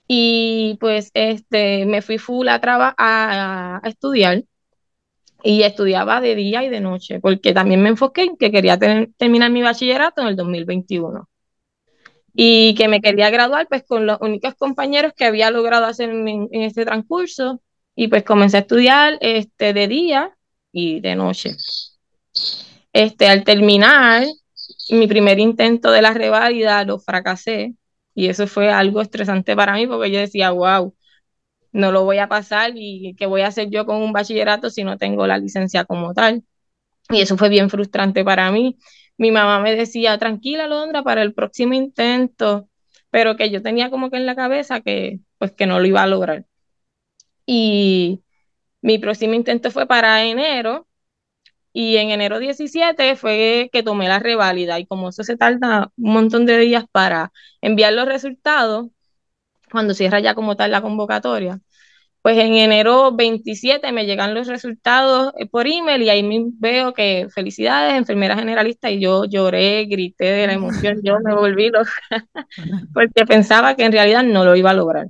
Y 0.07 0.77
pues 0.79 1.11
este, 1.13 1.85
me 1.85 2.01
fui 2.01 2.17
full 2.17 2.47
a, 2.49 2.59
a, 2.63 3.79
a 3.83 3.87
estudiar 3.87 4.43
y 5.43 5.63
estudiaba 5.63 6.21
de 6.21 6.35
día 6.35 6.63
y 6.63 6.69
de 6.69 6.81
noche, 6.81 7.19
porque 7.19 7.53
también 7.53 7.81
me 7.83 7.89
enfoqué 7.89 8.23
en 8.23 8.37
que 8.37 8.51
quería 8.51 8.79
terminar 8.79 9.51
mi 9.51 9.61
bachillerato 9.61 10.21
en 10.21 10.27
el 10.29 10.35
2021 10.35 11.27
y 12.33 12.75
que 12.75 12.87
me 12.87 13.01
quería 13.01 13.29
graduar 13.29 13.67
pues 13.67 13.83
con 13.83 14.07
los 14.07 14.17
únicos 14.21 14.55
compañeros 14.55 15.13
que 15.15 15.25
había 15.25 15.51
logrado 15.51 15.85
hacer 15.85 16.09
en, 16.09 16.49
este 16.51 16.85
transcurso 16.85 17.61
y 17.95 18.07
pues 18.07 18.23
comencé 18.23 18.57
a 18.57 18.61
estudiar 18.61 19.17
este, 19.21 19.73
de 19.73 19.87
día 19.87 20.37
y 20.71 20.99
de 21.01 21.15
noche. 21.15 21.55
Este, 22.91 23.27
al 23.27 23.43
terminar 23.43 24.25
mi 24.89 25.07
primer 25.07 25.39
intento 25.39 25.91
de 25.91 26.01
la 26.01 26.13
reválida 26.13 26.83
lo 26.83 26.99
fracasé 26.99 27.75
y 28.15 28.27
eso 28.27 28.47
fue 28.47 28.71
algo 28.71 29.01
estresante 29.01 29.55
para 29.55 29.73
mí 29.73 29.87
porque 29.87 30.11
yo 30.11 30.19
decía, 30.19 30.51
wow, 30.51 30.95
no 31.71 31.91
lo 31.91 32.05
voy 32.05 32.19
a 32.19 32.29
pasar 32.29 32.73
y 32.75 33.15
qué 33.17 33.25
voy 33.25 33.41
a 33.41 33.47
hacer 33.47 33.69
yo 33.69 33.85
con 33.85 33.97
un 33.97 34.13
bachillerato 34.13 34.69
si 34.69 34.83
no 34.83 34.97
tengo 34.97 35.27
la 35.27 35.37
licencia 35.39 35.85
como 35.85 36.13
tal. 36.13 36.43
Y 37.09 37.21
eso 37.21 37.37
fue 37.37 37.49
bien 37.49 37.69
frustrante 37.69 38.23
para 38.23 38.51
mí. 38.51 38.77
Mi 39.17 39.31
mamá 39.31 39.59
me 39.61 39.75
decía, 39.75 40.17
tranquila, 40.17 40.67
Londra, 40.67 41.03
para 41.03 41.21
el 41.23 41.33
próximo 41.33 41.73
intento, 41.73 42.69
pero 43.09 43.35
que 43.37 43.49
yo 43.51 43.61
tenía 43.61 43.89
como 43.89 44.09
que 44.11 44.17
en 44.17 44.25
la 44.25 44.35
cabeza 44.35 44.81
que 44.81 45.19
pues 45.37 45.51
que 45.53 45.67
no 45.67 45.79
lo 45.79 45.87
iba 45.87 46.03
a 46.03 46.07
lograr. 46.07 46.45
Y 47.45 48.21
mi 48.81 48.99
próximo 48.99 49.33
intento 49.33 49.71
fue 49.71 49.87
para 49.87 50.23
enero 50.25 50.87
y 51.73 51.97
en 51.97 52.11
enero 52.11 52.39
17 52.39 53.15
fue 53.15 53.69
que 53.73 53.83
tomé 53.83 54.07
la 54.07 54.19
reválida 54.19 54.79
y 54.79 54.85
como 54.85 55.09
eso 55.09 55.23
se 55.23 55.37
tarda 55.37 55.91
un 55.97 56.13
montón 56.13 56.45
de 56.45 56.59
días 56.59 56.85
para 56.91 57.31
enviar 57.61 57.93
los 57.93 58.05
resultados, 58.07 58.89
cuando 59.71 59.93
cierra 59.95 60.19
ya 60.19 60.35
como 60.35 60.55
tal 60.55 60.71
la 60.71 60.81
convocatoria. 60.81 61.59
Pues 62.21 62.37
en 62.37 62.55
enero 62.55 63.13
27 63.13 63.91
me 63.91 64.05
llegan 64.05 64.33
los 64.33 64.47
resultados 64.47 65.33
eh, 65.39 65.47
por 65.47 65.67
email 65.67 66.03
y 66.03 66.09
ahí 66.09 66.23
veo 66.59 66.93
que 66.93 67.27
felicidades, 67.33 67.95
enfermera 67.95 68.37
generalista, 68.37 68.89
y 68.91 69.01
yo 69.01 69.25
lloré, 69.25 69.85
grité 69.85 70.25
de 70.25 70.47
la 70.47 70.53
emoción, 70.55 71.01
yo 71.03 71.19
me 71.21 71.33
volví 71.35 71.69
loca, 71.69 71.91
porque 72.93 73.25
pensaba 73.25 73.75
que 73.75 73.85
en 73.85 73.91
realidad 73.91 74.23
no 74.23 74.45
lo 74.45 74.55
iba 74.55 74.71
a 74.71 74.73
lograr. 74.73 75.07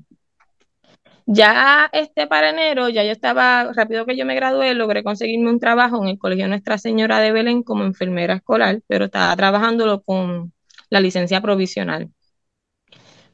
Ya 1.26 1.90
este 1.94 2.28
para 2.28 2.50
enero, 2.50 2.90
ya 2.90 3.04
yo 3.04 3.12
estaba, 3.12 3.72
rápido 3.74 4.06
que 4.06 4.18
yo 4.18 4.26
me 4.26 4.36
gradué, 4.36 4.74
logré 4.74 5.04
conseguirme 5.04 5.50
un 5.50 5.60
trabajo 5.60 6.02
en 6.04 6.10
el 6.10 6.20
Colegio 6.20 6.48
Nuestra 6.48 6.78
Señora 6.78 7.20
de 7.20 7.32
Belén 7.32 7.64
como 7.64 7.84
enfermera 7.86 8.36
escolar, 8.36 8.82
pero 8.88 9.06
estaba 9.06 9.36
trabajándolo 9.36 10.02
con 10.04 10.54
la 10.90 11.00
licencia 11.00 11.42
provisional 11.42 12.12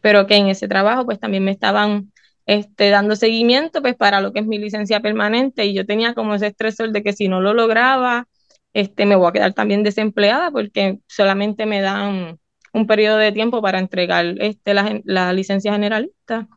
pero 0.01 0.27
que 0.27 0.35
en 0.35 0.47
ese 0.47 0.67
trabajo 0.67 1.05
pues 1.05 1.19
también 1.19 1.43
me 1.43 1.51
estaban 1.51 2.11
este, 2.45 2.89
dando 2.89 3.15
seguimiento 3.15 3.81
pues 3.81 3.95
para 3.95 4.21
lo 4.21 4.33
que 4.33 4.39
es 4.39 4.47
mi 4.47 4.57
licencia 4.57 5.01
permanente 5.01 5.65
y 5.65 5.73
yo 5.73 5.85
tenía 5.85 6.13
como 6.13 6.35
ese 6.35 6.47
estresor 6.47 6.91
de 6.91 7.03
que 7.03 7.13
si 7.13 7.27
no 7.27 7.41
lo 7.41 7.53
lograba, 7.53 8.27
este, 8.73 9.05
me 9.05 9.15
voy 9.15 9.29
a 9.29 9.31
quedar 9.33 9.53
también 9.53 9.83
desempleada 9.83 10.51
porque 10.51 10.99
solamente 11.07 11.65
me 11.65 11.81
dan 11.81 12.39
un 12.73 12.87
periodo 12.87 13.17
de 13.17 13.31
tiempo 13.31 13.61
para 13.61 13.79
entregar 13.79 14.25
este, 14.39 14.73
la, 14.73 15.01
la 15.05 15.33
licencia 15.33 15.73
generalista. 15.73 16.47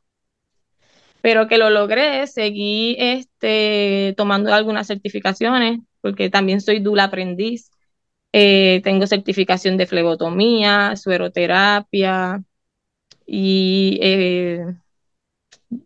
Pero 1.22 1.48
que 1.48 1.58
lo 1.58 1.70
logré, 1.70 2.26
seguí 2.26 2.96
este, 2.98 4.14
tomando 4.16 4.52
algunas 4.52 4.88
certificaciones, 4.88 5.80
porque 6.00 6.30
también 6.30 6.60
soy 6.60 6.80
dula 6.80 7.04
aprendiz. 7.04 7.70
Eh, 8.32 8.80
tengo 8.84 9.06
certificación 9.06 9.76
de 9.76 9.86
flebotomía, 9.86 10.96
sueroterapia, 10.96 12.42
y 13.26 13.98
eh, 14.02 14.64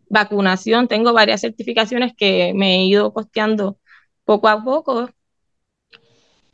vacunación. 0.08 0.88
Tengo 0.88 1.12
varias 1.12 1.40
certificaciones 1.42 2.12
que 2.16 2.52
me 2.54 2.76
he 2.76 2.84
ido 2.86 3.12
costeando 3.12 3.78
poco 4.24 4.48
a 4.48 4.62
poco. 4.64 5.10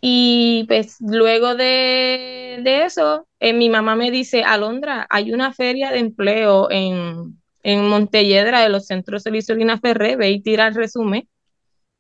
Y 0.01 0.65
pues 0.69 0.97
luego 1.01 1.55
de, 1.55 2.61
eso, 2.85 3.29
eh, 3.39 3.53
mi 3.53 3.69
mamá 3.71 3.95
me 3.97 4.11
dice, 4.11 4.43
Alondra, 4.43 5.07
hay 5.11 5.33
una 5.33 5.53
feria 5.53 5.93
de 5.93 6.01
empleo 6.01 6.71
en, 6.71 7.42
en 7.63 7.89
Montelledra 7.89 8.61
de 8.61 8.69
los 8.69 8.87
centros 8.87 9.25
de 9.25 9.33
Lisolina 9.33 9.79
Ferré, 9.79 10.17
ve 10.17 10.31
y 10.31 10.43
tira 10.43 10.69
el 10.69 10.75
resumen. 10.75 11.29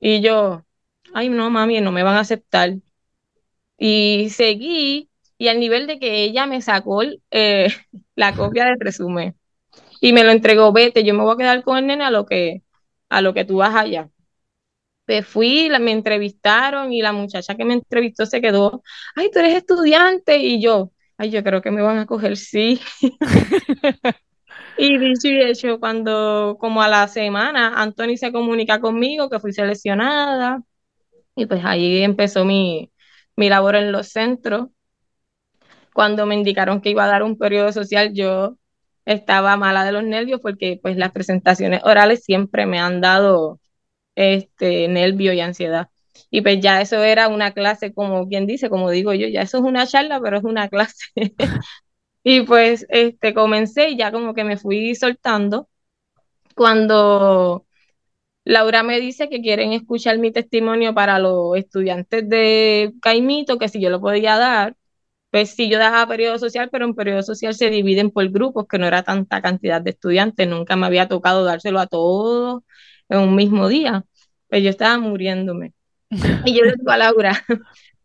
Y 0.01 0.21
yo, 0.23 0.65
ay 1.15 1.29
no, 1.29 1.51
mami, 1.51 1.81
no 1.81 1.93
me 1.93 2.03
van 2.03 2.17
a 2.17 2.21
aceptar. 2.21 2.75
Y 3.79 4.29
seguí 4.31 5.11
y 5.39 5.49
al 5.49 5.59
nivel 5.61 5.87
de 5.87 5.99
que 5.99 6.25
ella 6.25 6.47
me 6.47 6.63
sacó 6.63 7.03
eh, 7.31 7.69
la 8.17 8.35
copia 8.35 8.67
del 8.67 8.81
resumen 8.81 9.37
y 10.01 10.13
me 10.13 10.25
lo 10.25 10.33
entregó, 10.33 10.73
vete, 10.73 11.05
yo 11.05 11.15
me 11.15 11.23
voy 11.23 11.35
a 11.35 11.39
quedar 11.39 11.63
con 11.65 11.79
el 11.79 11.87
nene 11.87 12.05
a 12.05 12.11
lo 12.11 12.27
que, 12.27 12.63
a 13.09 13.23
lo 13.23 13.35
que 13.35 13.45
tú 13.45 13.59
vas 13.59 13.75
allá. 13.77 14.11
Pues 15.07 15.27
fui, 15.27 15.69
me 15.81 15.93
entrevistaron 15.93 16.93
y 16.93 17.03
la 17.03 17.13
muchacha 17.13 17.57
que 17.57 17.65
me 17.65 17.75
entrevistó 17.75 18.27
se 18.27 18.41
quedó, 18.41 18.83
ay, 19.17 19.31
tú 19.33 19.41
eres 19.41 19.57
estudiante 19.57 20.39
y 20.39 20.63
yo, 20.63 20.93
ay, 21.19 21.31
yo 21.31 21.43
creo 21.45 21.63
que 21.63 21.71
me 21.71 21.83
van 21.83 21.99
a 21.99 22.07
coger, 22.07 22.37
sí. 22.37 22.81
y 24.77 24.99
dicho 24.99 25.29
y 25.29 25.41
hecho, 25.43 25.79
cuando 25.81 26.57
como 26.61 26.83
a 26.83 26.89
la 26.89 27.09
semana, 27.09 27.81
Anthony 27.81 28.17
se 28.17 28.33
comunica 28.33 28.81
conmigo 28.81 29.31
que 29.31 29.41
fui 29.41 29.53
seleccionada 29.53 30.63
y 31.37 31.47
pues 31.47 31.65
ahí 31.65 32.03
empezó 32.03 32.45
mi, 32.45 32.93
mi 33.37 33.49
labor 33.51 33.77
en 33.77 33.93
los 33.93 34.09
centros 34.11 34.69
cuando 35.93 36.27
me 36.27 36.35
indicaron 36.35 36.81
que 36.81 36.91
iba 36.91 37.05
a 37.05 37.09
dar 37.09 37.23
un 37.23 37.37
periodo 37.39 37.73
social, 37.73 38.13
yo 38.15 38.57
estaba 39.05 39.57
mala 39.57 39.85
de 39.85 39.93
los 39.93 40.05
nervios 40.05 40.41
porque 40.41 40.79
pues 40.83 40.97
las 40.97 41.13
presentaciones 41.13 41.83
orales 41.85 42.25
siempre 42.25 42.67
me 42.67 42.79
han 42.81 43.01
dado 43.01 43.61
este 44.17 44.89
nervio 44.89 45.33
y 45.33 45.41
ansiedad. 45.41 45.89
Y 46.31 46.43
pues 46.43 46.61
ya 46.61 46.81
eso 46.81 47.03
era 47.05 47.29
una 47.29 47.53
clase, 47.53 47.93
como 47.95 48.29
quien 48.29 48.47
dice, 48.47 48.71
como 48.71 48.91
digo 48.91 49.15
yo, 49.15 49.29
ya 49.29 49.43
eso 49.43 49.59
es 49.59 49.65
una 49.65 49.87
charla, 49.87 50.21
pero 50.23 50.39
es 50.39 50.45
una 50.45 50.69
clase. 50.69 51.05
y 52.23 52.43
pues 52.43 52.87
este 52.89 53.35
comencé 53.35 53.91
y 53.91 53.97
ya 53.97 54.13
como 54.13 54.35
que 54.35 54.45
me 54.45 54.57
fui 54.57 54.95
soltando. 54.95 55.69
Cuando 56.55 57.67
Laura 58.45 58.83
me 58.83 59.01
dice 59.01 59.29
que 59.29 59.41
quieren 59.41 59.73
escuchar 59.73 60.19
mi 60.19 60.33
testimonio 60.33 60.95
para 60.95 61.19
los 61.19 61.57
estudiantes 61.57 62.29
de 62.29 62.93
Caimito, 63.03 63.59
que 63.59 63.69
si 63.69 63.81
yo 63.81 63.91
lo 63.91 64.01
podía 64.01 64.37
dar, 64.39 64.77
pues 65.31 65.51
sí, 65.51 65.71
yo 65.71 65.79
daba 65.79 66.07
periodo 66.07 66.39
social, 66.39 66.69
pero 66.71 66.85
en 66.87 66.95
periodo 66.95 67.23
social 67.23 67.55
se 67.55 67.71
dividen 67.71 68.11
por 68.11 68.29
grupos, 68.31 68.67
que 68.69 68.79
no 68.79 68.87
era 68.87 69.03
tanta 69.03 69.43
cantidad 69.43 69.81
de 69.83 69.91
estudiantes, 69.91 70.49
nunca 70.49 70.77
me 70.77 70.87
había 70.87 71.09
tocado 71.09 71.45
dárselo 71.45 71.81
a 71.81 71.87
todos 71.87 72.63
en 73.09 73.21
un 73.21 73.35
mismo 73.37 73.69
día, 73.69 74.05
pues 74.49 74.63
yo 74.63 74.71
estaba 74.71 74.99
muriéndome. 74.99 75.75
Y 76.47 76.55
yo 76.55 76.65
le 76.65 76.75
digo 76.77 76.91
a 76.91 76.99
Laura, 76.99 77.45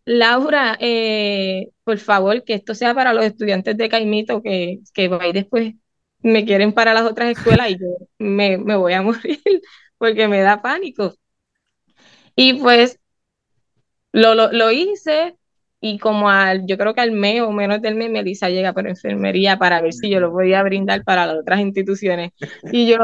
Laura, 0.08 0.78
eh, 0.80 1.70
por 1.84 1.98
favor, 2.00 2.44
que 2.46 2.54
esto 2.54 2.74
sea 2.76 2.94
para 2.96 3.14
los 3.14 3.26
estudiantes 3.26 3.76
de 3.78 3.90
Caimito 3.90 4.42
que, 4.42 4.80
que 4.94 5.10
después 5.34 5.74
me 6.20 6.46
quieren 6.46 6.72
para 6.74 6.94
las 6.94 7.04
otras 7.04 7.30
escuelas 7.32 7.72
y 7.72 7.78
yo 7.80 7.88
me, 8.18 8.58
me 8.58 8.76
voy 8.78 8.94
a 8.94 9.02
morir 9.04 9.42
porque 9.98 10.28
me 10.30 10.40
da 10.42 10.62
pánico. 10.62 11.14
Y 12.36 12.54
pues 12.54 13.00
lo, 14.12 14.36
lo, 14.36 14.52
lo 14.52 14.72
hice, 14.72 15.38
y 15.80 16.00
como 16.00 16.30
al, 16.30 16.66
yo 16.68 16.78
creo 16.78 16.94
que 16.94 17.02
al 17.02 17.12
mes 17.12 17.42
o 17.42 17.52
menos 17.52 17.82
del 17.82 17.96
mes, 17.96 18.10
Melissa 18.10 18.50
llega 18.50 18.74
por 18.74 18.88
enfermería 18.88 19.58
para 19.60 19.82
ver 19.82 19.94
si 19.94 20.10
yo 20.10 20.20
lo 20.20 20.32
podía 20.32 20.64
brindar 20.64 21.04
para 21.04 21.26
las 21.28 21.38
otras 21.38 21.60
instituciones. 21.60 22.32
Y 22.72 22.88
yo, 22.88 22.98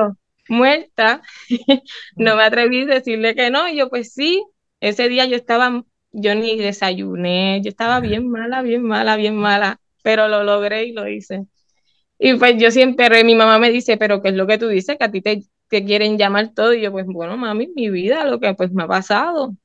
muerta, 0.50 1.22
no 2.16 2.36
me 2.36 2.44
atreví 2.44 2.84
a 2.84 2.86
decirle 2.88 3.36
que 3.36 3.50
no. 3.50 3.68
Y 3.68 3.78
yo, 3.78 3.90
pues 3.90 4.14
sí, 4.14 4.44
ese 4.80 5.08
día 5.10 5.26
yo 5.26 5.36
estaba, 5.36 5.84
yo 6.14 6.36
ni 6.36 6.58
desayuné, 6.58 7.62
yo 7.64 7.70
estaba 7.70 8.00
bien 8.00 8.30
mala, 8.30 8.62
bien 8.62 8.84
mala, 8.84 9.18
bien 9.18 9.36
mala, 9.36 9.80
pero 10.04 10.28
lo 10.28 10.44
logré 10.44 10.86
y 10.86 10.94
lo 10.94 11.08
hice. 11.08 11.48
Y 12.20 12.36
pues 12.36 12.56
yo 12.58 12.72
siempre, 12.72 13.24
mi 13.24 13.36
mamá 13.36 13.60
me 13.60 13.72
dice, 13.72 13.98
pero 13.98 14.22
¿qué 14.22 14.30
es 14.30 14.36
lo 14.36 14.48
que 14.48 14.58
tú 14.58 14.68
dices? 14.70 14.98
Que 14.98 15.06
a 15.06 15.12
ti 15.12 15.22
te, 15.22 15.44
que 15.70 15.84
quieren 15.86 16.18
llamar 16.18 16.54
todo. 16.54 16.74
Y 16.74 16.82
yo, 16.82 16.92
pues 16.92 17.06
bueno, 17.08 17.38
mami, 17.38 17.70
mi 17.76 17.90
vida, 17.90 18.26
lo 18.26 18.40
que 18.40 18.54
pues 18.56 18.72
me 18.72 18.84
ha 18.84 18.88
pasado. 18.88 19.56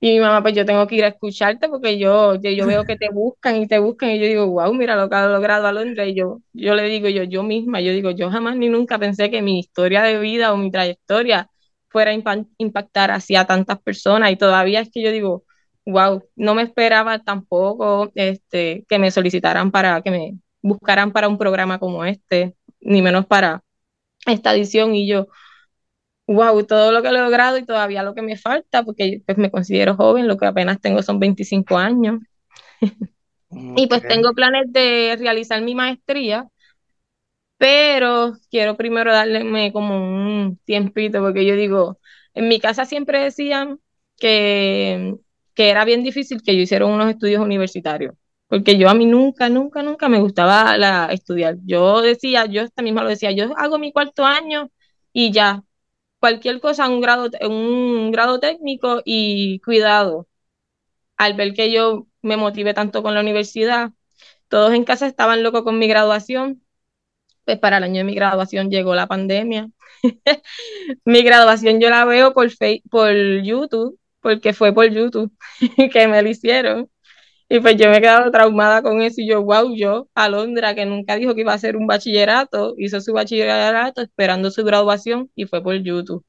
Y 0.00 0.12
mi 0.12 0.20
mamá, 0.20 0.42
pues 0.42 0.54
yo 0.54 0.66
tengo 0.66 0.86
que 0.86 0.96
ir 0.96 1.04
a 1.04 1.08
escucharte 1.08 1.68
porque 1.68 1.98
yo, 1.98 2.34
yo, 2.36 2.66
veo 2.66 2.84
que 2.84 2.96
te 2.96 3.08
buscan 3.10 3.56
y 3.56 3.66
te 3.66 3.78
buscan 3.78 4.10
y 4.10 4.18
yo 4.20 4.26
digo, 4.26 4.46
wow, 4.46 4.72
mira 4.74 4.94
lo 4.94 5.08
que 5.08 5.16
ha 5.16 5.26
logrado 5.26 5.66
Alondra. 5.66 6.06
Y 6.06 6.14
yo, 6.14 6.40
yo 6.52 6.74
le 6.74 6.84
digo, 6.84 7.08
yo, 7.08 7.22
yo 7.24 7.42
misma, 7.42 7.80
yo 7.80 7.92
digo, 7.92 8.10
yo 8.10 8.30
jamás 8.30 8.56
ni 8.56 8.68
nunca 8.68 8.98
pensé 8.98 9.30
que 9.30 9.40
mi 9.42 9.58
historia 9.58 10.02
de 10.02 10.18
vida 10.18 10.52
o 10.52 10.56
mi 10.58 10.70
trayectoria 10.70 11.50
fuera 11.96 12.10
a 12.10 12.44
impactar 12.58 13.10
hacia 13.10 13.46
tantas 13.46 13.80
personas. 13.80 14.30
Y 14.30 14.36
todavía 14.36 14.80
es 14.80 14.90
que 14.90 15.00
yo 15.00 15.10
digo, 15.10 15.44
wow, 15.86 16.22
no 16.36 16.54
me 16.54 16.60
esperaba 16.60 17.20
tampoco 17.20 18.12
este, 18.14 18.84
que 18.86 18.98
me 18.98 19.10
solicitaran 19.10 19.70
para, 19.70 20.02
que 20.02 20.10
me 20.10 20.38
buscaran 20.60 21.10
para 21.10 21.26
un 21.26 21.38
programa 21.38 21.78
como 21.78 22.04
este, 22.04 22.54
ni 22.82 23.00
menos 23.00 23.24
para 23.24 23.62
esta 24.26 24.54
edición. 24.54 24.94
Y 24.94 25.08
yo, 25.08 25.28
wow, 26.26 26.62
todo 26.66 26.92
lo 26.92 27.00
que 27.00 27.08
he 27.08 27.12
logrado 27.12 27.56
y 27.56 27.64
todavía 27.64 28.02
lo 28.02 28.14
que 28.14 28.20
me 28.20 28.36
falta, 28.36 28.82
porque 28.82 29.22
pues 29.24 29.38
me 29.38 29.50
considero 29.50 29.96
joven, 29.96 30.28
lo 30.28 30.36
que 30.36 30.44
apenas 30.44 30.82
tengo 30.82 31.00
son 31.00 31.18
25 31.18 31.78
años. 31.78 32.20
y 33.50 33.86
pues 33.86 34.06
tengo 34.06 34.34
planes 34.34 34.70
de 34.70 35.16
realizar 35.18 35.62
mi 35.62 35.74
maestría, 35.74 36.46
pero 37.58 38.34
quiero 38.50 38.76
primero 38.76 39.12
darle 39.12 39.72
como 39.72 39.96
un 39.96 40.58
tiempito, 40.64 41.20
porque 41.20 41.46
yo 41.46 41.56
digo, 41.56 41.98
en 42.34 42.48
mi 42.48 42.60
casa 42.60 42.84
siempre 42.84 43.22
decían 43.22 43.80
que, 44.18 45.14
que 45.54 45.70
era 45.70 45.84
bien 45.84 46.02
difícil 46.04 46.42
que 46.42 46.54
yo 46.56 46.62
hiciera 46.62 46.86
unos 46.86 47.10
estudios 47.10 47.42
universitarios, 47.42 48.14
porque 48.48 48.76
yo 48.78 48.88
a 48.90 48.94
mí 48.94 49.06
nunca, 49.06 49.48
nunca, 49.48 49.82
nunca 49.82 50.08
me 50.08 50.20
gustaba 50.20 50.76
la, 50.76 51.06
estudiar. 51.12 51.56
Yo 51.64 52.02
decía, 52.02 52.46
yo 52.46 52.62
esta 52.62 52.82
misma 52.82 53.02
lo 53.02 53.08
decía, 53.08 53.32
yo 53.32 53.54
hago 53.56 53.78
mi 53.78 53.92
cuarto 53.92 54.24
año 54.24 54.70
y 55.12 55.32
ya, 55.32 55.64
cualquier 56.20 56.60
cosa, 56.60 56.88
un 56.88 57.00
grado, 57.00 57.30
un 57.42 58.10
grado 58.12 58.40
técnico 58.40 59.02
y 59.04 59.60
cuidado. 59.60 60.28
Al 61.16 61.34
ver 61.34 61.54
que 61.54 61.72
yo 61.72 62.06
me 62.22 62.36
motivé 62.36 62.74
tanto 62.74 63.02
con 63.02 63.14
la 63.14 63.20
universidad, 63.20 63.92
todos 64.48 64.74
en 64.74 64.84
casa 64.84 65.06
estaban 65.06 65.42
locos 65.44 65.64
con 65.64 65.78
mi 65.78 65.88
graduación. 65.88 66.62
Pues 67.46 67.58
para 67.58 67.78
el 67.78 67.84
año 67.84 67.98
de 67.98 68.04
mi 68.04 68.14
graduación 68.14 68.70
llegó 68.70 68.94
la 68.94 69.06
pandemia. 69.06 69.70
mi 71.04 71.22
graduación 71.22 71.80
yo 71.80 71.90
la 71.90 72.04
veo 72.04 72.34
por, 72.34 72.48
por 72.90 73.12
YouTube, 73.42 73.98
porque 74.20 74.52
fue 74.52 74.74
por 74.74 74.90
YouTube 74.90 75.32
que 75.92 76.08
me 76.08 76.22
lo 76.22 76.28
hicieron. 76.28 76.90
Y 77.48 77.60
pues 77.60 77.76
yo 77.76 77.88
me 77.88 77.98
he 77.98 78.00
quedado 78.00 78.30
traumada 78.32 78.82
con 78.82 79.00
eso 79.02 79.20
y 79.20 79.28
yo, 79.28 79.42
wow, 79.42 79.74
yo, 79.76 80.08
Alondra, 80.14 80.74
que 80.74 80.84
nunca 80.86 81.16
dijo 81.16 81.34
que 81.34 81.42
iba 81.42 81.52
a 81.52 81.56
hacer 81.56 81.76
un 81.76 81.86
bachillerato, 81.86 82.74
hizo 82.78 83.00
su 83.00 83.12
bachillerato 83.12 84.02
esperando 84.02 84.50
su 84.50 84.64
graduación 84.64 85.30
y 85.36 85.46
fue 85.46 85.62
por 85.62 85.76
YouTube. 85.76 86.24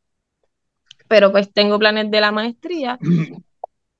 Pero 1.08 1.32
pues 1.32 1.52
tengo 1.54 1.80
planes 1.80 2.12
de 2.12 2.22
la 2.22 2.32
maestría. 2.32 3.00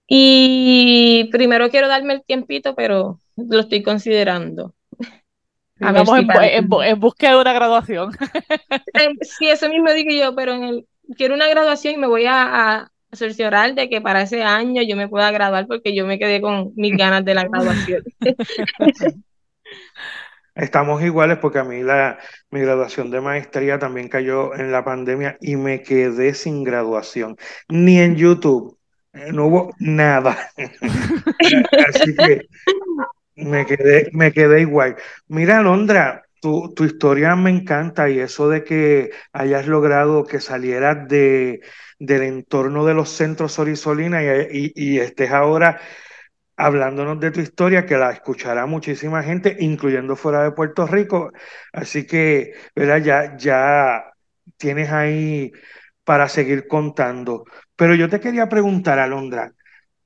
Y 0.10 1.26
primero 1.32 1.70
quiero 1.70 1.90
darme 1.90 2.14
el 2.14 2.24
tiempito, 2.24 2.76
pero 2.76 3.20
lo 3.36 3.60
estoy 3.60 3.84
considerando. 3.84 4.74
Vamos 5.80 6.20
en, 6.20 6.28
en, 6.84 7.00
búsqueda 7.00 7.32
de 7.32 7.42
una 7.42 7.54
graduación. 7.54 8.12
Sí, 9.22 9.48
eso 9.48 9.70
mismo 9.70 9.92
digo 9.92 10.12
yo, 10.12 10.36
pero 10.36 10.54
en 10.54 10.64
el, 10.64 10.88
quiero 11.16 11.36
una 11.36 11.48
graduación 11.48 11.94
y 11.94 11.98
me 11.98 12.08
voy 12.08 12.26
a, 12.28 12.90
cerciorar 13.14 13.74
de 13.74 13.88
que 13.90 14.02
para 14.02 14.24
ese 14.24 14.44
año 14.44 14.82
yo 14.84 14.98
me 14.98 15.08
pueda 15.08 15.32
graduar 15.32 15.66
porque 15.66 15.96
yo 15.96 16.06
me 16.06 16.20
quedé 16.20 16.42
con 16.42 16.74
mis 16.76 16.96
ganas 16.98 17.24
de 17.24 17.34
la 17.34 17.46
graduación. 17.46 18.04
Estamos 20.56 21.02
iguales 21.04 21.38
porque 21.38 21.60
a 21.60 21.64
mí 21.64 21.84
la, 21.84 22.20
mi 22.52 22.60
graduación 22.60 23.10
de 23.10 23.22
maestría 23.22 23.80
también 23.80 24.10
cayó 24.10 24.54
en 24.56 24.72
la 24.72 24.84
pandemia 24.84 25.38
y 25.40 25.56
me 25.56 25.84
quedé 25.84 26.34
sin 26.34 26.64
graduación, 26.64 27.38
ni 27.70 28.00
en 28.00 28.18
YouTube, 28.18 28.78
eh, 29.14 29.32
no 29.32 29.46
hubo 29.46 29.74
nada. 29.80 30.38
Así 31.88 32.16
que 32.16 32.42
me 33.38 33.66
quedé, 33.66 34.10
me 34.14 34.32
quedé 34.34 34.62
igual. 34.62 34.96
Mira, 35.28 35.62
Londra, 35.62 36.24
tu, 36.42 36.74
tu 36.74 36.84
historia 36.86 37.36
me 37.36 37.50
encanta 37.52 38.10
y 38.10 38.20
eso 38.20 38.50
de 38.50 38.64
que 38.64 39.12
hayas 39.34 39.68
logrado 39.68 40.26
que 40.26 40.40
salieras 40.42 41.08
de, 41.08 41.62
del 42.00 42.24
entorno 42.24 42.86
de 42.86 42.94
los 42.94 43.10
centros 43.10 43.54
Sorisolina 43.54 44.24
y, 44.24 44.72
y, 44.76 45.00
estés 45.00 45.32
ahora 45.32 45.80
hablándonos 46.58 47.20
de 47.20 47.32
tu 47.32 47.40
historia, 47.42 47.86
que 47.86 47.98
la 47.98 48.12
escuchará 48.12 48.66
muchísima 48.66 49.24
gente, 49.24 49.58
incluyendo 49.60 50.16
fuera 50.16 50.44
de 50.44 50.52
Puerto 50.52 50.88
Rico. 50.88 51.32
Así 51.74 52.08
que, 52.08 52.54
¿verdad? 52.76 53.04
Ya, 53.04 53.38
ya 53.38 54.14
tienes 54.58 54.92
ahí 54.92 55.52
para 56.04 56.30
seguir 56.30 56.68
contando. 56.68 57.46
Pero 57.76 57.96
yo 57.96 58.10
te 58.10 58.20
quería 58.20 58.50
preguntar, 58.50 59.00
Alondra, 59.00 59.54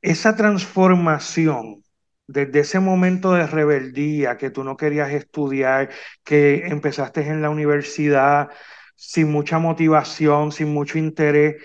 esa 0.02 0.36
transformación 0.36 1.84
desde 2.32 2.62
ese 2.62 2.80
momento 2.80 3.34
de 3.34 3.48
rebeldía, 3.48 4.38
que 4.38 4.50
tú 4.50 4.64
no 4.64 4.78
querías 4.78 5.12
estudiar, 5.12 5.90
que 6.24 6.68
empezaste 6.68 7.22
en 7.28 7.42
la 7.42 7.50
universidad 7.50 8.50
sin 8.96 9.32
mucha 9.32 9.60
motivación, 9.60 10.52
sin 10.52 10.74
mucho 10.74 10.98
interés, 10.98 11.56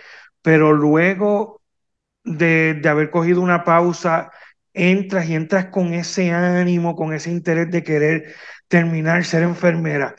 pero 0.42 0.72
luego 0.72 1.62
de, 2.24 2.80
haber 2.88 3.10
cogido 3.10 3.40
una 3.40 3.64
pausa, 3.64 4.30
entras 4.72 5.28
y 5.28 5.34
entras 5.34 5.66
con 5.66 5.94
ese 5.94 6.30
ánimo, 6.32 6.96
con 6.96 7.12
ese 7.14 7.30
interés 7.30 7.70
de 7.70 7.82
querer 7.82 8.34
terminar, 8.68 9.24
ser 9.24 9.42
enfermera. 9.42 10.16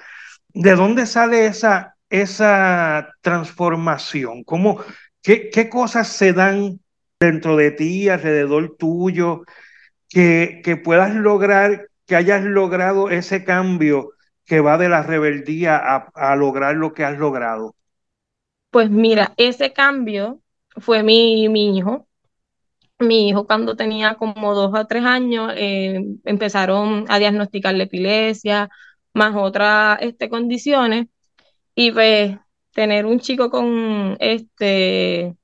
¿De 0.50 0.76
dónde 0.76 1.06
sale 1.06 1.48
esa, 1.48 1.96
esa 2.10 3.10
transformación? 3.22 4.44
¿Cómo, 4.44 4.80
qué, 5.22 5.50
qué 5.50 5.70
cosas 5.70 6.08
se 6.08 6.34
dan 6.34 6.80
dentro 7.20 7.56
de 7.58 7.72
ti, 7.72 8.10
alrededor 8.10 8.76
tuyo, 8.78 9.44
que, 10.10 10.82
puedas 10.84 11.16
lograr, 11.16 11.88
que 12.06 12.16
hayas 12.16 12.44
logrado 12.44 13.10
ese 13.10 13.44
cambio 13.44 14.12
que 14.46 14.62
va 14.62 14.78
de 14.78 14.90
la 14.90 15.04
rebeldía 15.04 15.78
a, 15.78 16.10
a 16.16 16.36
lograr 16.36 16.76
lo 16.76 16.94
que 16.94 17.04
has 17.04 17.18
logrado? 17.18 17.76
Pues 18.72 18.90
mira, 18.90 19.34
ese 19.38 19.74
cambio 19.74 20.42
fue 20.78 21.04
mi, 21.04 21.50
mi 21.50 21.78
hijo. 21.78 22.08
Mi 23.00 23.30
hijo 23.30 23.46
cuando 23.46 23.76
tenía 23.76 24.16
como 24.16 24.56
dos 24.56 24.72
o 24.74 24.88
tres 24.88 25.04
años 25.04 25.54
eh, 25.56 26.04
empezaron 26.26 27.06
a 27.10 27.20
diagnosticarle 27.20 27.84
epilepsia, 27.84 28.70
más 29.14 29.36
otras 29.36 30.00
este, 30.02 30.30
condiciones. 30.30 31.08
Y 31.76 31.92
pues 31.92 32.38
tener 32.74 33.06
un 33.06 33.20
chico 33.20 33.50
con, 33.52 34.18
este, 34.20 35.37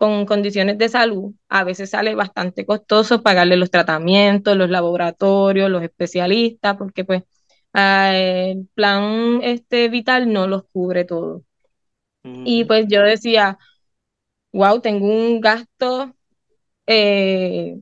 con 0.00 0.24
condiciones 0.24 0.78
de 0.78 0.88
salud 0.88 1.34
a 1.50 1.62
veces 1.62 1.90
sale 1.90 2.14
bastante 2.14 2.64
costoso 2.64 3.22
pagarle 3.22 3.58
los 3.58 3.70
tratamientos, 3.70 4.56
los 4.56 4.70
laboratorios, 4.70 5.70
los 5.70 5.82
especialistas, 5.82 6.78
porque 6.78 7.04
pues 7.04 7.24
el 7.74 8.66
plan 8.74 9.40
este, 9.42 9.88
vital 9.90 10.32
no 10.32 10.46
los 10.46 10.64
cubre 10.72 11.04
todo. 11.04 11.44
Y 12.22 12.64
pues 12.64 12.86
yo 12.88 13.02
decía, 13.02 13.58
wow, 14.52 14.80
tengo 14.80 15.06
un 15.06 15.40
gasto 15.40 16.14
eh, 16.86 17.78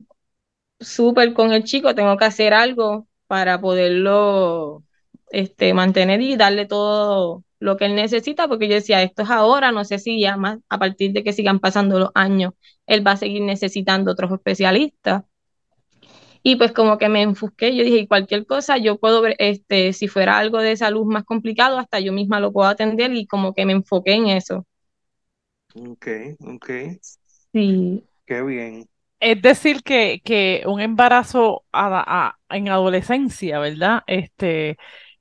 súper 0.79 1.33
con 1.33 1.53
el 1.53 1.63
chico, 1.63 1.95
tengo 1.95 2.17
que 2.17 2.25
hacer 2.25 2.53
algo 2.53 3.07
para 3.27 3.61
poderlo 3.61 4.83
este, 5.31 5.73
mantener 5.73 6.21
y 6.21 6.37
darle 6.37 6.65
todo 6.67 7.45
lo 7.59 7.77
que 7.77 7.85
él 7.85 7.95
necesita, 7.95 8.47
porque 8.47 8.67
yo 8.67 8.75
decía, 8.75 9.03
esto 9.03 9.23
es 9.23 9.29
ahora, 9.29 9.71
no 9.71 9.83
sé 9.85 9.99
si 9.99 10.19
ya 10.21 10.37
más 10.37 10.59
a 10.69 10.79
partir 10.79 11.11
de 11.13 11.23
que 11.23 11.33
sigan 11.33 11.59
pasando 11.59 11.99
los 11.99 12.09
años, 12.15 12.53
él 12.87 13.05
va 13.05 13.11
a 13.13 13.17
seguir 13.17 13.41
necesitando 13.43 14.11
otros 14.11 14.31
especialistas. 14.31 15.23
Y 16.41 16.55
pues 16.55 16.71
como 16.71 16.97
que 16.97 17.09
me 17.09 17.21
enfusqué, 17.21 17.75
yo 17.75 17.83
dije, 17.83 17.97
y 17.97 18.07
cualquier 18.07 18.45
cosa, 18.45 18.77
yo 18.77 18.97
puedo 18.97 19.21
ver, 19.21 19.35
este, 19.39 19.91
si 19.93 20.07
fuera 20.07 20.37
algo 20.37 20.59
de 20.59 20.77
salud 20.77 21.05
más 21.05 21.25
complicado, 21.25 21.77
hasta 21.77 21.99
yo 21.99 22.13
misma 22.13 22.39
lo 22.39 22.53
puedo 22.53 22.69
atender 22.69 23.13
y 23.13 23.27
como 23.27 23.53
que 23.53 23.65
me 23.65 23.73
enfoqué 23.73 24.13
en 24.13 24.27
eso. 24.27 24.65
Ok, 25.75 26.07
ok. 26.39 26.69
Sí. 27.53 28.03
Qué 28.25 28.41
bien. 28.41 28.87
Es 29.19 29.41
decir, 29.41 29.83
que, 29.83 30.21
que 30.23 30.63
un 30.65 30.79
embarazo 30.79 31.65
en 32.49 32.69
adolescencia, 32.69 33.59
¿verdad? 33.59 34.03
Este, 34.07 34.77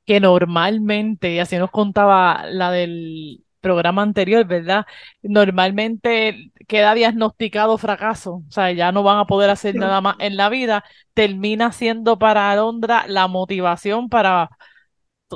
que 0.08 0.20
normalmente, 0.20 1.34
y 1.34 1.38
así 1.38 1.58
nos 1.58 1.70
contaba 1.70 2.46
la 2.48 2.70
del 2.72 3.44
programa 3.60 4.00
anterior, 4.02 4.46
¿verdad? 4.46 4.86
Normalmente 5.22 6.50
queda 6.66 6.94
diagnosticado 6.94 7.76
fracaso, 7.76 8.36
o 8.48 8.50
sea, 8.50 8.72
ya 8.72 8.90
no 8.90 9.02
van 9.02 9.18
a 9.18 9.26
poder 9.26 9.50
hacer 9.50 9.74
nada 9.74 10.00
más 10.00 10.16
en 10.20 10.38
la 10.38 10.48
vida, 10.48 10.82
termina 11.14 11.72
siendo 11.72 12.18
para 12.18 12.50
Alondra 12.50 13.04
la 13.06 13.28
motivación 13.28 14.08
para 14.08 14.48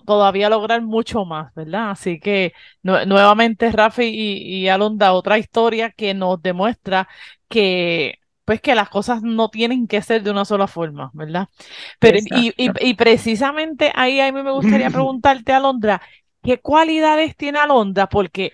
todavía 0.07 0.49
lograr 0.49 0.81
mucho 0.83 1.27
más, 1.27 1.53
¿verdad? 1.55 1.91
Así 1.91 2.19
que 2.21 2.55
nuevamente 2.83 3.71
Rafi 3.73 4.05
y, 4.05 4.63
y 4.65 4.69
Alondra, 4.69 5.13
otra 5.13 5.39
historia 5.39 5.91
que 5.91 6.15
nos 6.15 6.41
demuestra 6.43 7.09
que 7.49 8.22
pues 8.45 8.61
que 8.61 8.75
las 8.75 8.89
cosas 8.89 9.23
no 9.23 9.49
tienen 9.49 9.87
que 9.87 10.03
ser 10.03 10.23
de 10.23 10.31
una 10.31 10.45
sola 10.45 10.67
forma, 10.67 11.11
¿verdad? 11.15 11.49
Pero 11.99 12.19
y, 12.19 12.53
y, 12.57 12.95
precisamente 12.95 13.93
ahí 13.95 14.21
a 14.21 14.33
mí 14.33 14.43
me 14.43 14.51
gustaría 14.51 14.91
preguntarte, 14.91 15.53
Alondra, 15.53 16.03
¿qué 16.43 16.59
cualidades 16.59 17.37
tiene 17.37 17.59
Alondra? 17.59 18.09
Porque 18.09 18.53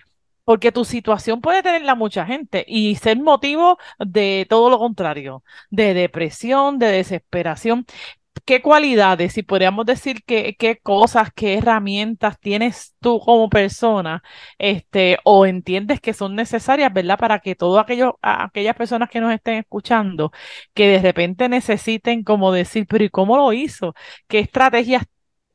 porque 0.49 0.71
tu 0.71 0.83
situación 0.83 1.41
puede 1.41 1.61
tenerla 1.61 1.93
mucha 1.93 2.25
gente 2.25 2.65
y 2.67 2.95
ser 2.95 3.19
motivo 3.19 3.77
de 3.99 4.47
todo 4.49 4.71
lo 4.71 4.79
contrario, 4.79 5.43
de 5.69 5.93
depresión, 5.93 6.79
de 6.79 6.87
desesperación. 6.87 7.85
¿Qué 8.49 8.63
cualidades, 8.63 9.33
si 9.33 9.43
podríamos 9.43 9.85
decir 9.85 10.23
qué 10.25 10.79
cosas, 10.81 11.29
qué 11.35 11.59
herramientas 11.59 12.39
tienes 12.39 12.95
tú 12.99 13.19
como 13.19 13.47
persona, 13.47 14.23
este, 14.57 15.19
o 15.23 15.45
entiendes 15.45 16.01
que 16.01 16.13
son 16.15 16.33
necesarias, 16.35 16.91
¿verdad? 16.91 17.19
Para 17.19 17.39
que 17.41 17.53
todas 17.53 17.85
aquellas 18.23 18.75
personas 18.75 19.07
que 19.11 19.19
nos 19.21 19.31
estén 19.33 19.59
escuchando, 19.59 20.31
que 20.73 20.87
de 20.87 20.99
repente 20.99 21.47
necesiten 21.47 22.23
como 22.23 22.51
decir, 22.51 22.87
pero 22.89 23.03
¿y 23.03 23.09
cómo 23.09 23.37
lo 23.37 23.53
hizo? 23.53 23.93
¿Qué 24.27 24.39
estrategias 24.39 25.03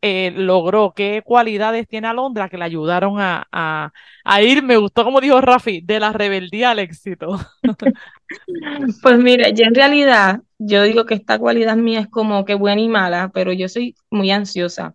eh, 0.06 0.32
logró, 0.36 0.92
qué 0.94 1.22
cualidades 1.24 1.88
tiene 1.88 2.08
Alondra 2.08 2.50
que 2.50 2.58
le 2.58 2.64
ayudaron 2.64 3.18
a, 3.20 3.48
a, 4.22 4.42
ir, 4.42 4.62
me 4.62 4.76
gustó 4.76 5.02
como 5.02 5.18
dijo 5.18 5.40
Rafi, 5.40 5.80
de 5.80 5.98
la 5.98 6.12
rebeldía 6.12 6.72
al 6.72 6.78
éxito. 6.80 7.38
Pues 9.02 9.18
mire, 9.18 9.52
yo 9.54 9.64
en 9.64 9.74
realidad, 9.74 10.40
yo 10.58 10.82
digo 10.82 11.06
que 11.06 11.14
esta 11.14 11.38
cualidad 11.38 11.76
mía 11.76 12.00
es 12.00 12.08
como 12.08 12.44
que 12.44 12.54
buena 12.54 12.80
y 12.80 12.88
mala, 12.88 13.30
pero 13.32 13.52
yo 13.52 13.68
soy 13.68 13.94
muy 14.10 14.30
ansiosa. 14.30 14.94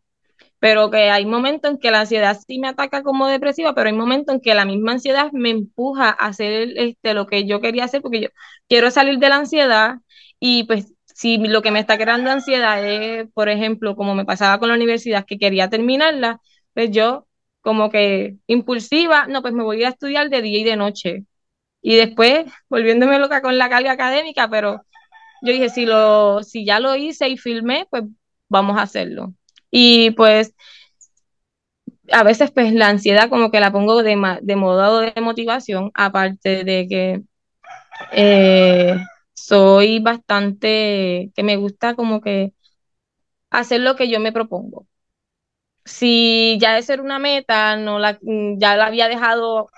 Pero 0.60 0.91
que 0.91 1.10
hay 1.10 1.26
momentos 1.26 1.72
en 1.72 1.78
que 1.80 1.91
la 1.91 2.02
ansiedad 2.02 2.38
sí 2.45 2.60
me 2.60 2.67
ataca 2.67 3.02
como 3.02 3.28
depresiva, 3.28 3.74
pero 3.74 3.89
hay 3.89 3.95
momentos 3.95 4.36
en 4.36 4.41
que 4.41 4.54
la 4.56 4.65
misma 4.65 4.93
ansiedad 4.93 5.32
me 5.32 5.52
empuja 5.52 6.10
a 6.10 6.28
hacer 6.28 6.69
este, 6.76 7.13
lo 7.13 7.28
que 7.28 7.48
yo 7.48 7.62
quería 7.62 7.86
hacer, 7.86 8.02
porque 8.02 8.22
yo 8.22 8.30
quiero 8.67 8.91
salir 8.91 9.19
de 9.19 9.30
la 9.30 9.38
ansiedad 9.38 9.98
y 10.39 10.65
pues 10.65 10.93
si 11.20 11.38
lo 11.38 11.62
que 11.62 11.72
me 11.72 11.82
está 11.82 11.98
creando 11.98 12.32
ansiedad 12.32 12.86
es, 12.86 13.28
por 13.34 13.50
ejemplo, 13.50 13.98
como 13.98 14.16
me 14.16 14.24
pasaba 14.24 14.58
con 14.58 14.70
la 14.70 14.76
universidad, 14.76 15.26
que 15.26 15.38
quería 15.38 15.70
terminarla, 15.70 16.40
pues 16.74 16.92
yo 16.92 17.28
como 17.60 17.90
que 17.90 18.38
impulsiva, 18.48 19.28
no, 19.28 19.42
pues 19.42 19.54
me 19.54 19.64
voy 19.64 19.84
a 19.84 19.90
estudiar 19.90 20.30
de 20.30 20.42
día 20.42 20.60
y 20.60 20.64
de 20.64 20.78
noche. 20.78 21.26
Y 21.82 21.98
después 21.98 22.46
volviéndome 22.70 23.20
loca 23.20 23.42
con 23.42 23.58
la 23.58 23.70
carga 23.70 23.92
académica, 23.92 24.50
pero 24.50 24.86
yo 25.42 25.52
dije, 25.52 25.68
si, 25.70 25.86
lo, 25.86 26.42
si 26.44 26.66
ya 26.66 26.80
lo 26.80 26.96
hice 26.96 27.28
y 27.28 27.38
filmé, 27.38 27.86
pues 27.90 28.04
vamos 28.48 28.78
a 28.78 28.84
hacerlo. 28.84 29.34
Y 29.72 30.12
pues 30.12 30.56
a 32.14 32.24
veces 32.24 32.52
pues 32.52 32.74
la 32.74 32.88
ansiedad 32.88 33.30
como 33.30 33.52
que 33.52 33.60
la 33.60 33.74
pongo 33.74 34.04
de, 34.04 34.40
de 34.42 34.56
modo 34.56 35.02
de 35.02 35.14
motivación, 35.22 35.92
aparte 35.96 36.64
de 36.64 36.88
que 36.88 37.22
eh, 38.14 38.96
soy 39.45 39.99
bastante, 39.99 41.32
que 41.36 41.43
me 41.43 41.58
gusta 41.58 41.95
como 41.95 42.21
que 42.21 42.54
hacer 43.49 43.82
lo 43.82 43.95
que 43.95 44.10
yo 44.10 44.19
me 44.19 44.32
propongo. 44.32 44.88
Si 45.86 46.58
ya 46.62 46.75
de 46.75 46.84
ser 46.84 47.02
una 47.02 47.19
meta, 47.19 47.75
no 47.78 47.99
la, 47.99 48.19
ya 48.58 48.75
la 48.78 48.88
había 48.88 49.08
dejado 49.08 49.69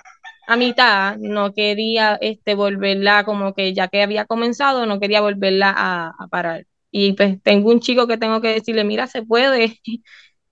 a 0.47 0.57
mitad, 0.57 1.17
no 1.17 1.53
quería 1.53 2.17
este, 2.21 2.55
volverla 2.55 3.23
como 3.25 3.53
que 3.53 3.73
ya 3.73 3.87
que 3.87 4.03
había 4.03 4.25
comenzado, 4.25 4.85
no 4.85 4.99
quería 4.99 5.21
volverla 5.21 5.73
a, 5.77 6.27
parar. 6.29 6.67
Y 6.91 7.13
pues 7.13 7.41
tengo 7.43 7.71
un 7.71 7.79
chico 7.79 8.07
que 8.07 8.17
tengo 8.17 8.41
que 8.41 8.49
decirle, 8.49 8.83
mira, 8.83 9.07
se 9.07 9.23
puede, 9.23 9.79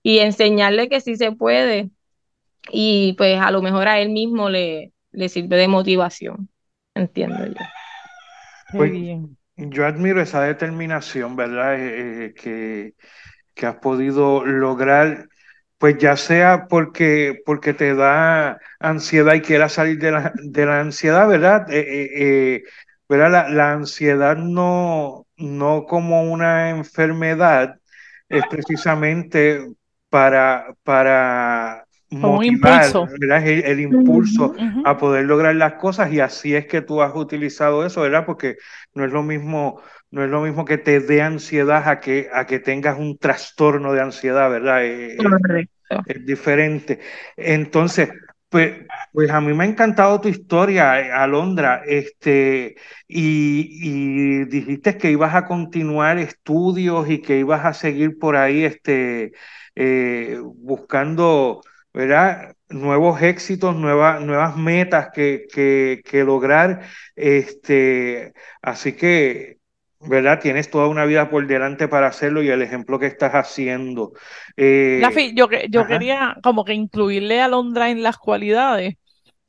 y 0.02 0.18
enseñarle 0.20 0.88
que 0.88 1.00
sí 1.00 1.16
se 1.16 1.32
puede. 1.32 1.90
Y 2.72 3.14
pues 3.18 3.40
a 3.40 3.50
lo 3.50 3.62
mejor 3.62 3.88
a 3.88 4.00
él 4.00 4.10
mismo 4.10 4.50
le, 4.50 4.92
le 5.12 5.28
sirve 5.28 5.56
de 5.56 5.68
motivación, 5.68 6.50
entiendo 6.94 7.46
yo. 7.46 7.54
Pues, 8.72 8.92
yo 9.56 9.86
admiro 9.86 10.20
esa 10.20 10.42
determinación, 10.42 11.36
¿verdad? 11.36 11.78
Eh, 11.78 12.26
eh, 12.26 12.34
que, 12.34 12.94
que, 13.54 13.66
has 13.66 13.76
podido 13.76 14.44
lograr, 14.44 15.28
pues 15.78 15.98
ya 15.98 16.16
sea 16.16 16.66
porque, 16.68 17.42
porque 17.44 17.74
te 17.74 17.94
da 17.94 18.58
ansiedad 18.78 19.34
y 19.34 19.40
quieras 19.40 19.72
salir 19.74 19.98
de 19.98 20.12
la, 20.12 20.32
de 20.34 20.66
la 20.66 20.80
ansiedad, 20.80 21.28
¿verdad? 21.28 21.66
Eh, 21.70 22.62
¿verdad? 23.08 23.48
La, 23.50 23.72
ansiedad 23.72 24.36
no, 24.36 25.26
no 25.36 25.84
como 25.86 26.22
una 26.22 26.70
enfermedad, 26.70 27.80
es 28.28 28.44
precisamente 28.48 29.66
para, 30.08 30.74
para 30.84 31.86
motivar, 32.10 32.84
El, 33.44 33.80
impulso 33.80 34.54
a 34.84 34.98
poder 34.98 35.24
lograr 35.26 35.54
las 35.54 35.74
cosas 35.74 36.12
y 36.12 36.20
así 36.20 36.54
es 36.54 36.66
que 36.66 36.82
tú 36.82 37.02
has 37.02 37.14
utilizado 37.14 37.86
eso, 37.86 38.02
¿verdad? 38.02 38.26
Porque 38.26 38.56
no 38.94 39.04
es 39.04 39.12
lo 39.12 39.22
mismo, 39.22 39.80
no 40.10 40.24
es 40.24 40.30
lo 40.30 40.42
mismo 40.42 40.64
que 40.64 40.78
te 40.78 41.00
dé 41.00 41.22
ansiedad 41.22 41.88
a 41.88 42.00
que, 42.00 42.28
a 42.32 42.46
que 42.46 42.58
tengas 42.58 42.98
un 42.98 43.16
trastorno 43.18 43.92
de 43.92 44.00
ansiedad, 44.00 44.50
¿verdad? 44.50 44.84
Es, 44.84 45.18
es 46.06 46.26
diferente. 46.26 47.00
Entonces, 47.36 48.10
pues, 48.48 48.84
pues 49.12 49.30
a 49.30 49.40
mí 49.40 49.54
me 49.54 49.64
ha 49.64 49.66
encantado 49.68 50.20
tu 50.20 50.28
historia, 50.28 51.00
eh, 51.00 51.12
Alondra, 51.12 51.82
este, 51.86 52.74
y, 53.06 53.78
y, 53.80 54.44
dijiste 54.46 54.98
que 54.98 55.12
ibas 55.12 55.36
a 55.36 55.46
continuar 55.46 56.18
estudios 56.18 57.08
y 57.08 57.22
que 57.22 57.38
ibas 57.38 57.64
a 57.64 57.72
seguir 57.72 58.18
por 58.18 58.34
ahí 58.36 58.64
este, 58.64 59.32
eh, 59.76 60.38
buscando 60.42 61.62
¿verdad? 61.92 62.54
Nuevos 62.68 63.20
éxitos, 63.22 63.74
nuevas, 63.74 64.20
nuevas 64.20 64.56
metas 64.56 65.08
que, 65.12 65.46
que, 65.52 66.24
lograr. 66.24 66.82
Este, 67.16 68.32
así 68.62 68.92
que, 68.92 69.58
¿verdad? 70.00 70.40
Tienes 70.40 70.70
toda 70.70 70.88
una 70.88 71.04
vida 71.04 71.30
por 71.30 71.46
delante 71.46 71.88
para 71.88 72.06
hacerlo 72.06 72.42
y 72.42 72.48
el 72.48 72.62
ejemplo 72.62 72.98
que 72.98 73.06
estás 73.06 73.32
haciendo. 73.32 74.12
Eh, 74.56 75.02
yo, 75.34 75.48
yo 75.68 75.86
quería 75.86 76.36
como 76.42 76.64
que 76.64 76.74
incluirle 76.74 77.40
a 77.40 77.48
Londra 77.48 77.90
en 77.90 78.02
las 78.02 78.16
cualidades, 78.16 78.94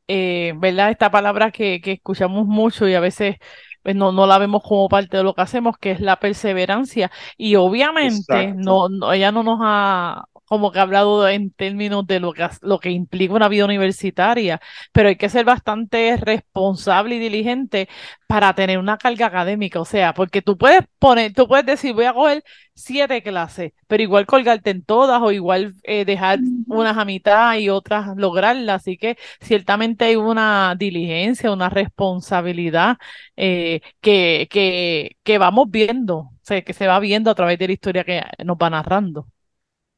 eh, 0.08 0.54
¿verdad? 0.58 0.92
Esta 0.92 1.12
palabra 1.12 1.52
que, 1.52 1.80
que 1.82 1.94
escuchamos 1.94 2.48
mucho 2.48 2.88
y 2.88 2.96
a 2.96 3.00
veces 3.00 3.38
pues, 3.84 3.96
no, 3.96 4.12
no 4.12 4.28
la 4.28 4.38
vemos 4.38 4.64
como 4.64 4.88
parte 4.90 5.18
de 5.18 5.24
lo 5.24 5.34
que 5.34 5.42
hacemos, 5.42 5.78
que 5.78 5.92
es 5.92 6.02
la 6.02 6.20
perseverancia. 6.20 7.12
Y 7.38 7.56
obviamente 7.56 8.54
no, 8.56 8.90
no, 8.90 9.12
ella 9.14 9.32
no 9.32 9.44
nos 9.44 9.60
ha 9.62 10.26
como 10.52 10.74
que 10.74 10.80
ha 10.80 10.82
hablado 10.82 11.30
en 11.30 11.52
términos 11.52 12.06
de 12.06 12.20
lo 12.20 12.34
que, 12.34 12.46
lo 12.62 12.80
que 12.80 12.90
implica 12.92 13.34
una 13.34 13.48
vida 13.48 13.64
universitaria, 13.64 14.60
pero 14.92 15.08
hay 15.08 15.16
que 15.16 15.30
ser 15.30 15.46
bastante 15.46 16.18
responsable 16.18 17.16
y 17.16 17.20
diligente 17.20 17.88
para 18.28 18.54
tener 18.54 18.78
una 18.78 18.98
carga 18.98 19.28
académica, 19.28 19.80
o 19.80 19.86
sea, 19.86 20.14
porque 20.14 20.42
tú 20.42 20.58
puedes 20.58 20.82
poner, 21.00 21.34
tú 21.34 21.48
puedes 21.48 21.66
decir, 21.66 21.94
voy 21.94 22.04
a 22.04 22.14
coger 22.14 22.44
siete 22.76 23.24
clases, 23.24 23.72
pero 23.88 24.04
igual 24.04 24.26
colgarte 24.26 24.72
en 24.72 24.84
todas 24.84 25.22
o 25.22 25.32
igual 25.32 25.74
eh, 25.84 26.04
dejar 26.04 26.40
unas 26.68 26.98
a 26.98 27.06
mitad 27.06 27.58
y 27.58 27.70
otras 27.70 28.18
lograrlas, 28.18 28.82
así 28.82 28.98
que 28.98 29.18
ciertamente 29.40 30.04
hay 30.04 30.18
una 30.18 30.76
diligencia, 30.78 31.50
una 31.54 31.70
responsabilidad 31.70 32.98
eh, 33.38 33.80
que, 34.02 34.50
que, 34.52 35.16
que 35.24 35.38
vamos 35.38 35.68
viendo, 35.72 36.18
o 36.18 36.34
sea, 36.42 36.62
que 36.62 36.74
se 36.74 36.88
va 36.88 37.00
viendo 37.00 37.32
a 37.32 37.36
través 37.36 37.58
de 37.58 37.68
la 37.68 37.74
historia 37.74 38.04
que 38.04 38.22
nos 38.44 38.58
va 38.58 38.70
narrando 38.70 39.28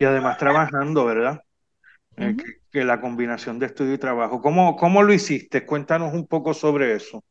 y 0.04 0.06
además 0.06 0.38
trabajando, 0.38 1.06
¿verdad? 1.06 1.42
Eh, 2.18 2.36
que, 2.70 2.84
la 2.84 3.00
combinación 3.00 3.58
de 3.58 3.68
estudio 3.68 3.94
y 3.94 3.98
trabajo. 3.98 4.42
¿Cómo, 4.42 4.76
¿Cómo 4.76 5.02
lo 5.02 5.14
hiciste? 5.14 5.66
Cuéntanos 5.66 6.14
un 6.14 6.28
poco 6.28 6.54
sobre 6.54 6.94
eso. 6.94 7.24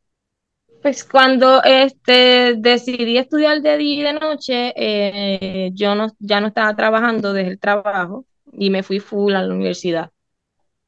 Pues 0.80 1.04
cuando 1.04 1.62
este, 1.62 2.54
decidí 2.56 3.18
estudiar 3.18 3.61
de 3.61 3.76
día 3.76 4.00
y 4.00 4.02
de 4.04 4.12
noche, 4.14 4.72
eh, 4.74 5.70
yo 5.74 5.94
no, 5.94 6.08
ya 6.18 6.40
no 6.40 6.46
estaba 6.46 6.74
trabajando 6.74 7.35
desde 7.35 7.50
el 7.50 7.61
trabajo 7.61 8.24
y 8.50 8.70
me 8.70 8.82
fui 8.82 8.98
full 8.98 9.35
a 9.35 9.42
la 9.42 9.52
universidad. 9.52 10.11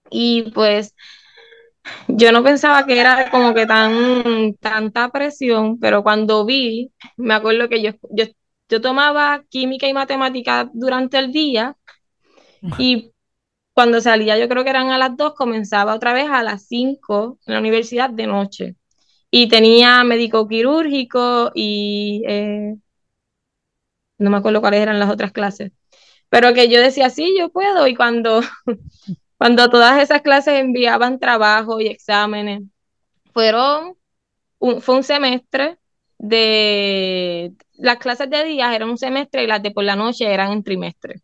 Y 0.09 0.51
pues 0.53 0.95
yo 2.09 2.33
no 2.33 2.43
pensaba 2.43 2.87
que 2.87 2.99
era 2.99 3.31
como 3.31 3.53
que 3.53 3.67
tan 3.67 4.55
tanta 4.55 5.11
presión, 5.11 5.79
pero 5.79 6.03
cuando 6.03 6.47
vi, 6.47 6.93
me 7.19 7.35
acuerdo 7.35 7.69
que 7.69 7.83
yo, 7.83 7.91
yo 8.11 8.25
yo 8.69 8.81
tomaba 8.81 9.45
química 9.49 9.87
y 9.87 9.93
matemática 9.93 10.71
durante 10.73 11.19
el 11.19 11.33
día 11.33 11.77
y 12.79 13.13
cuando 13.75 14.01
salía, 14.01 14.39
yo 14.39 14.49
creo 14.49 14.65
que 14.65 14.71
eran 14.71 14.91
a 14.91 14.99
las 14.99 15.17
2, 15.17 15.35
comenzaba 15.35 15.95
otra 15.95 16.13
vez 16.13 16.29
a 16.31 16.43
las 16.43 16.67
5 16.67 17.39
en 17.47 17.55
la 17.55 17.61
universidad 17.61 18.09
de 18.09 18.27
noche. 18.27 18.77
Y 19.31 19.49
tenía 19.49 20.05
médico 20.05 20.47
quirúrgico 20.49 21.51
y 21.55 22.23
eh, 22.27 22.77
no 24.19 24.31
me 24.31 24.37
acuerdo 24.37 24.61
cuáles 24.61 24.81
eran 24.81 25.01
las 25.01 25.11
otras 25.11 25.33
clases. 25.33 25.73
Pero 26.29 26.55
que 26.55 26.69
yo 26.69 26.81
decía, 26.81 27.11
sí, 27.11 27.35
yo 27.39 27.51
puedo. 27.51 27.87
Y 27.89 27.97
cuando, 27.97 28.41
cuando 29.39 29.69
todas 29.71 30.01
esas 30.01 30.23
clases 30.23 30.55
enviaban 30.61 31.19
trabajo 31.19 31.81
y 31.81 31.89
exámenes, 31.89 32.63
fueron 33.33 33.97
fue 34.81 34.97
un 34.97 35.03
semestre 35.03 35.79
de 36.19 37.55
las 37.75 37.99
clases 37.99 38.31
de 38.31 38.45
días 38.45 38.75
eran 38.75 38.91
un 38.91 38.99
semestre 38.99 39.45
y 39.45 39.47
las 39.47 39.63
de 39.63 39.71
por 39.71 39.85
la 39.85 39.97
noche 39.97 40.33
eran 40.33 40.51
un 40.51 40.63
trimestre. 40.65 41.23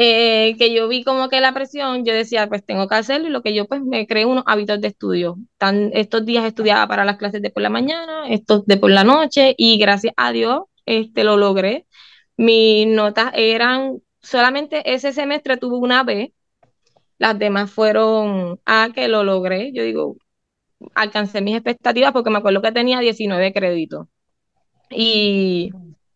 Eh, 0.00 0.54
que 0.58 0.72
yo 0.72 0.86
vi 0.86 1.02
como 1.02 1.28
que 1.28 1.40
la 1.40 1.52
presión, 1.52 2.04
yo 2.04 2.14
decía, 2.14 2.48
pues 2.48 2.64
tengo 2.64 2.86
que 2.86 2.94
hacerlo 2.94 3.28
y 3.28 3.30
lo 3.32 3.42
que 3.42 3.52
yo 3.52 3.66
pues 3.66 3.82
me 3.82 4.06
creé 4.06 4.26
unos 4.26 4.44
hábitos 4.46 4.80
de 4.80 4.88
estudio. 4.88 5.36
Tan, 5.58 5.90
estos 5.92 6.24
días 6.24 6.44
estudiaba 6.44 6.86
para 6.86 7.04
las 7.04 7.16
clases 7.18 7.42
de 7.42 7.50
por 7.50 7.62
la 7.62 7.70
mañana, 7.70 8.28
estos 8.28 8.64
de 8.66 8.76
por 8.76 8.92
la 8.92 9.02
noche 9.04 9.54
y 9.58 9.78
gracias 9.78 10.14
a 10.16 10.30
Dios 10.32 10.62
este, 10.86 11.24
lo 11.24 11.36
logré. 11.36 11.86
Mis 12.36 12.86
notas 12.86 13.32
eran, 13.34 14.00
solamente 14.22 14.94
ese 14.94 15.12
semestre 15.12 15.56
tuve 15.56 15.78
una 15.78 16.04
B 16.04 16.32
las 17.18 17.38
demás 17.38 17.70
fueron, 17.70 18.60
ah, 18.66 18.88
que 18.94 19.08
lo 19.08 19.24
logré. 19.24 19.72
Yo 19.72 19.82
digo, 19.82 20.16
alcancé 20.94 21.40
mis 21.40 21.54
expectativas 21.54 22.12
porque 22.12 22.30
me 22.30 22.38
acuerdo 22.38 22.62
que 22.62 22.72
tenía 22.72 23.00
19 23.00 23.52
créditos. 23.52 24.06
Y 24.90 25.70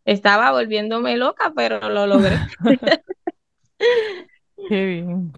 estaba 0.05 0.53
volviéndome 0.53 1.17
loca, 1.17 1.53
pero 1.55 1.89
lo 1.89 2.07
logré. 2.07 2.39
Qué 4.69 4.87
bien. 4.87 5.33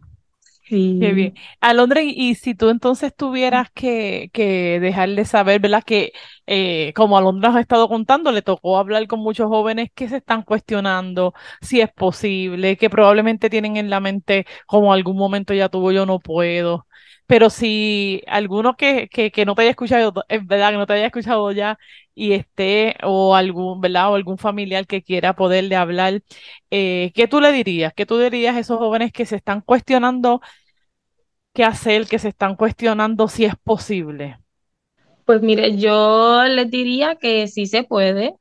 Qué 0.66 1.12
bien. 1.12 1.34
Alondra, 1.60 2.00
y, 2.02 2.34
si 2.36 2.54
tú 2.54 2.70
entonces 2.70 3.14
tuvieras 3.14 3.70
que, 3.70 4.30
que 4.32 4.80
dejarle 4.80 5.24
saber, 5.26 5.60
¿verdad? 5.60 5.82
Que 5.84 6.12
eh, 6.46 6.92
como 6.96 7.18
Alondra 7.18 7.50
nos 7.50 7.58
ha 7.58 7.60
estado 7.60 7.86
contando, 7.86 8.32
le 8.32 8.42
tocó 8.42 8.78
hablar 8.78 9.06
con 9.06 9.20
muchos 9.20 9.48
jóvenes 9.48 9.90
que 9.94 10.08
se 10.08 10.18
están 10.18 10.42
cuestionando 10.42 11.34
si 11.60 11.80
es 11.80 11.92
posible, 11.92 12.76
que 12.76 12.90
probablemente 12.90 13.50
tienen 13.50 13.76
en 13.76 13.90
la 13.90 14.00
mente 14.00 14.46
como 14.66 14.92
algún 14.92 15.16
momento 15.16 15.52
ya 15.52 15.68
tuvo, 15.68 15.92
yo 15.92 16.06
no 16.06 16.18
puedo. 16.18 16.86
Pero 17.26 17.50
si 17.50 18.22
alguno 18.26 18.76
que, 18.76 19.08
que, 19.08 19.30
que 19.32 19.44
no 19.46 19.54
te 19.54 19.62
haya 19.62 19.70
escuchado, 19.70 20.12
es 20.28 20.46
verdad 20.46 20.70
que 20.72 20.76
no 20.76 20.86
te 20.86 20.92
haya 20.94 21.06
escuchado 21.06 21.52
ya 21.52 21.78
y 22.14 22.32
esté, 22.32 22.96
o 23.02 23.34
algún, 23.34 23.80
¿verdad? 23.80 24.12
O 24.12 24.14
algún 24.16 24.38
familiar 24.38 24.86
que 24.86 25.02
quiera 25.02 25.34
poderle 25.34 25.76
hablar, 25.76 26.22
eh, 26.70 27.12
¿qué 27.14 27.26
tú 27.28 27.40
le 27.40 27.52
dirías? 27.52 27.94
¿Qué 27.94 28.06
tú 28.06 28.18
dirías 28.18 28.56
a 28.56 28.60
esos 28.60 28.78
jóvenes 28.78 29.12
que 29.12 29.26
se 29.26 29.36
están 29.36 29.60
cuestionando 29.62 30.40
qué 31.54 31.64
hacer, 31.64 32.06
que 32.06 32.18
se 32.18 32.28
están 32.28 32.54
cuestionando 32.56 33.28
si 33.28 33.44
es 33.46 33.54
posible? 33.56 34.38
Pues 35.24 35.40
mire, 35.42 35.76
yo 35.78 36.44
les 36.44 36.70
diría 36.70 37.16
que 37.16 37.48
sí 37.48 37.66
se 37.66 37.82
puede, 37.84 38.34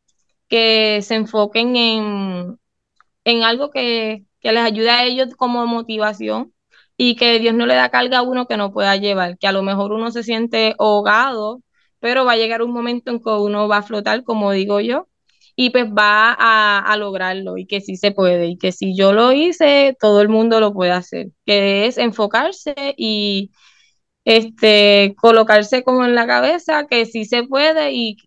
que 0.50 1.02
se 1.02 1.16
enfoquen 1.16 1.76
en, 1.78 2.60
en 3.26 3.44
algo 3.44 3.72
que, 3.72 4.26
que 4.42 4.52
les 4.54 4.64
ayude 4.64 4.92
a 4.92 5.06
ellos 5.06 5.36
como 5.38 5.66
motivación 5.68 6.53
y 6.98 7.16
que 7.16 7.40
Dios 7.40 7.54
no 7.56 7.66
le 7.66 7.76
da 7.76 7.90
carga 7.90 8.20
a 8.20 8.22
uno 8.24 8.48
que 8.48 8.58
no 8.58 8.72
pueda 8.72 8.96
llevar, 8.98 9.38
que 9.38 9.48
a 9.48 9.52
lo 9.52 9.64
mejor 9.64 9.94
uno 9.94 10.12
se 10.12 10.24
siente 10.24 10.76
ahogado, 10.80 11.62
pero 12.00 12.26
va 12.26 12.34
a 12.34 12.38
llegar 12.38 12.62
un 12.62 12.72
momento 12.74 13.12
en 13.12 13.20
que 13.20 13.30
uno 13.30 13.68
va 13.68 13.78
a 13.78 13.84
flotar, 13.84 14.24
como 14.24 14.52
digo 14.52 14.80
yo, 14.82 15.08
y 15.56 15.70
pues 15.72 15.86
va 15.86 16.36
a, 16.38 16.98
lograrlo 16.98 17.58
y 17.58 17.66
que 17.68 17.82
sí 17.82 17.96
se 17.98 18.12
puede 18.12 18.48
y 18.48 18.58
que 18.58 18.72
si 18.72 18.96
yo 18.96 19.14
lo 19.14 19.32
hice, 19.34 19.96
todo 20.00 20.22
el 20.22 20.30
mundo 20.30 20.60
lo 20.60 20.74
puede 20.74 20.92
hacer, 20.92 21.28
que 21.46 21.86
es 21.88 21.98
enfocarse 21.98 22.74
y 22.98 23.52
este, 24.26 25.16
colocarse 25.20 25.84
como 25.84 26.06
en 26.06 26.16
la 26.16 26.28
cabeza 26.28 26.88
que 26.88 27.06
sí 27.06 27.26
se 27.26 27.44
puede 27.44 27.94
y 27.94 28.18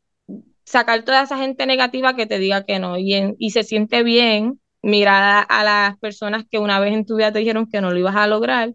sacar 0.65 1.05
toda 1.05 1.23
esa 1.25 1.39
gente 1.39 1.67
negativa 1.67 2.17
que 2.17 2.27
te 2.27 2.39
diga 2.39 2.65
que 2.65 2.79
no 2.79 2.99
y, 2.99 3.35
y 3.39 3.51
se 3.51 3.65
siente 3.65 4.03
bien 4.03 4.61
mirar 4.83 5.47
a, 5.49 5.65
las 5.65 5.99
personas 5.99 6.45
que 6.51 6.59
una 6.59 6.81
vez 6.81 6.95
en 6.95 7.05
tu 7.07 7.17
vida 7.17 7.33
te 7.33 7.41
dijeron 7.41 7.69
que 7.71 7.81
no 7.81 7.91
lo 7.91 7.99
ibas 7.99 8.17
a 8.17 8.27
lograr, 8.27 8.75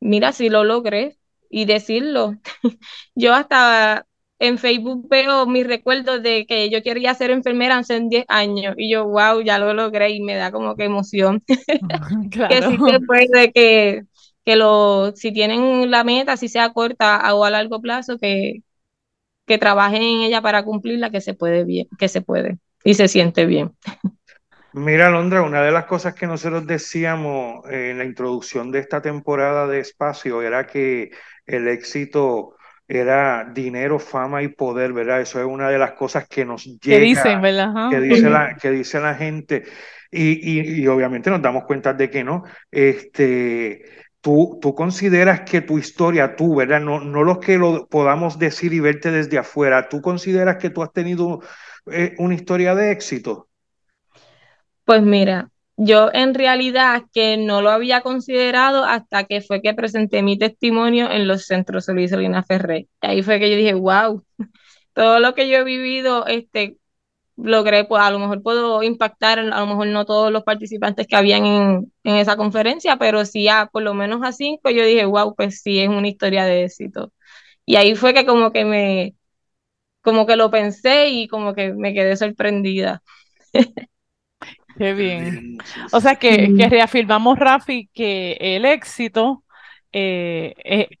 mira 0.00 0.32
si 0.32 0.48
lo 0.48 0.64
logré 0.64 1.18
y 1.50 1.64
decirlo. 1.66 2.34
yo 3.14 3.34
hasta 3.34 4.06
en 4.38 4.58
Facebook 4.58 5.08
veo 5.08 5.46
mis 5.46 5.66
recuerdos 5.66 6.20
de 6.22 6.46
que 6.46 6.68
yo 6.68 6.82
quería 6.82 7.14
ser 7.14 7.30
enfermera 7.30 7.78
hace 7.78 8.00
10 8.00 8.24
años 8.26 8.74
y 8.76 8.90
yo, 8.90 9.06
wow, 9.06 9.40
ya 9.40 9.58
lo 9.58 9.72
logré 9.72 10.10
y 10.10 10.20
me 10.20 10.34
da 10.34 10.50
como 10.50 10.74
que 10.74 10.84
emoción. 10.84 11.44
que 11.46 12.62
sí 12.62 12.76
se 12.90 13.00
puede, 13.00 13.52
que, 13.52 14.02
que 14.44 14.56
lo, 14.56 15.12
si 15.14 15.32
tienen 15.32 15.90
la 15.90 16.02
meta, 16.02 16.36
si 16.36 16.48
sea 16.48 16.72
corta 16.72 17.32
o 17.34 17.44
a 17.44 17.50
largo 17.50 17.80
plazo, 17.80 18.18
que, 18.18 18.62
que 19.46 19.58
trabajen 19.58 20.02
en 20.02 20.20
ella 20.22 20.42
para 20.42 20.64
cumplirla, 20.64 21.10
que 21.10 21.20
se 21.20 21.34
puede 21.34 21.64
bien, 21.64 21.88
que 21.98 22.08
se 22.08 22.20
puede 22.20 22.58
y 22.84 22.94
se 22.94 23.06
siente 23.08 23.46
bien. 23.46 23.72
Mira, 24.74 25.10
Londra, 25.10 25.42
una 25.42 25.62
de 25.62 25.70
las 25.70 25.84
cosas 25.84 26.14
que 26.14 26.26
nosotros 26.26 26.66
decíamos 26.66 27.64
en 27.70 27.98
la 27.98 28.04
introducción 28.04 28.70
de 28.70 28.78
esta 28.78 29.02
temporada 29.02 29.66
de 29.66 29.80
Espacio 29.80 30.40
era 30.40 30.66
que 30.66 31.10
el 31.46 31.68
éxito 31.68 32.56
era 32.88 33.50
dinero, 33.52 33.98
fama 33.98 34.42
y 34.42 34.48
poder, 34.48 34.92
¿verdad? 34.92 35.20
Eso 35.20 35.40
es 35.40 35.46
una 35.46 35.68
de 35.68 35.78
las 35.78 35.92
cosas 35.92 36.26
que 36.28 36.44
nos 36.44 36.64
llega, 36.64 36.80
que 36.80 37.00
dicen, 37.00 37.40
¿verdad? 37.40 37.90
Que 37.90 38.00
dice 38.00 38.30
la, 38.30 38.56
que 38.60 38.70
dice 38.70 39.00
la 39.00 39.14
gente. 39.14 39.64
Y, 40.10 40.82
y, 40.82 40.86
obviamente 40.88 41.30
nos 41.30 41.40
damos 41.40 41.64
cuenta 41.64 41.94
de 41.94 42.10
que 42.10 42.22
no. 42.22 42.44
Este, 42.70 43.82
tú, 44.20 44.58
tú 44.60 44.74
consideras 44.74 45.40
que 45.40 45.62
tu 45.62 45.78
historia, 45.78 46.36
tú, 46.36 46.56
¿verdad? 46.56 46.80
No, 46.80 47.00
no 47.00 47.24
lo 47.24 47.40
que 47.40 47.56
lo 47.56 47.86
podamos 47.88 48.38
decir 48.38 48.74
y 48.74 48.80
verte 48.80 49.10
desde 49.10 49.38
afuera, 49.38 49.88
¿tú 49.88 50.02
consideras 50.02 50.56
que 50.56 50.68
tú 50.68 50.82
has 50.82 50.92
tenido 50.92 51.40
eh, 51.90 52.14
una 52.18 52.34
historia 52.34 52.74
de 52.74 52.92
éxito? 52.92 53.48
Pues 54.84 55.02
mira, 55.02 55.50
yo 55.76 56.10
en 56.12 56.34
realidad 56.34 57.04
que 57.12 57.36
no 57.36 57.62
lo 57.62 57.70
había 57.70 58.00
considerado 58.02 58.84
hasta 58.84 59.24
que 59.24 59.40
fue 59.40 59.62
que 59.62 59.74
presenté 59.74 60.22
mi 60.22 60.38
testimonio 60.38 61.10
en 61.10 61.28
los 61.28 61.46
centros 61.46 61.84
Solís 61.86 62.10
Solina 62.10 62.42
Ferré. 62.42 62.88
ahí 63.00 63.22
fue 63.22 63.38
que 63.38 63.50
yo 63.50 63.56
dije, 63.56 63.74
wow, 63.74 64.22
todo 64.94 65.20
lo 65.20 65.34
que 65.34 65.48
yo 65.48 65.58
he 65.58 65.64
vivido, 65.64 66.26
este, 66.26 66.78
logré, 67.36 67.84
pues 67.84 68.02
a 68.02 68.10
lo 68.12 68.18
mejor 68.20 68.42
puedo 68.42 68.82
impactar, 68.82 69.38
a 69.40 69.44
lo 69.60 69.66
mejor 69.66 69.88
no 69.88 70.06
todos 70.06 70.32
los 70.32 70.44
participantes 70.44 71.06
que 71.08 71.16
habían 71.16 71.46
en, 71.46 71.92
en 72.04 72.16
esa 72.16 72.36
conferencia, 72.36 72.98
pero 72.98 73.24
sí 73.26 73.48
a 73.48 73.66
por 73.72 73.82
lo 73.82 73.94
menos 73.94 74.22
a 74.24 74.32
cinco, 74.32 74.70
yo 74.70 74.84
dije, 74.86 75.06
wow, 75.06 75.34
pues 75.36 75.62
sí, 75.62 75.80
es 75.80 75.88
una 75.90 76.08
historia 76.08 76.44
de 76.46 76.64
éxito. 76.64 77.12
Y 77.66 77.76
ahí 77.76 77.94
fue 77.96 78.14
que 78.14 78.26
como 78.26 78.52
que 78.52 78.64
me, 78.66 79.16
como 80.02 80.26
que 80.26 80.36
lo 80.36 80.50
pensé 80.50 81.08
y 81.10 81.28
como 81.28 81.54
que 81.54 81.72
me 81.74 81.94
quedé 81.94 82.16
sorprendida. 82.16 83.02
Qué 84.78 84.94
bien. 84.94 85.58
O 85.92 86.00
sea 86.00 86.16
que, 86.16 86.54
que 86.56 86.68
reafirmamos, 86.68 87.38
Rafi, 87.38 87.88
que 87.92 88.36
el 88.40 88.64
éxito 88.64 89.44
eh, 89.92 90.54
eh, 90.64 90.88
es, 90.90 90.98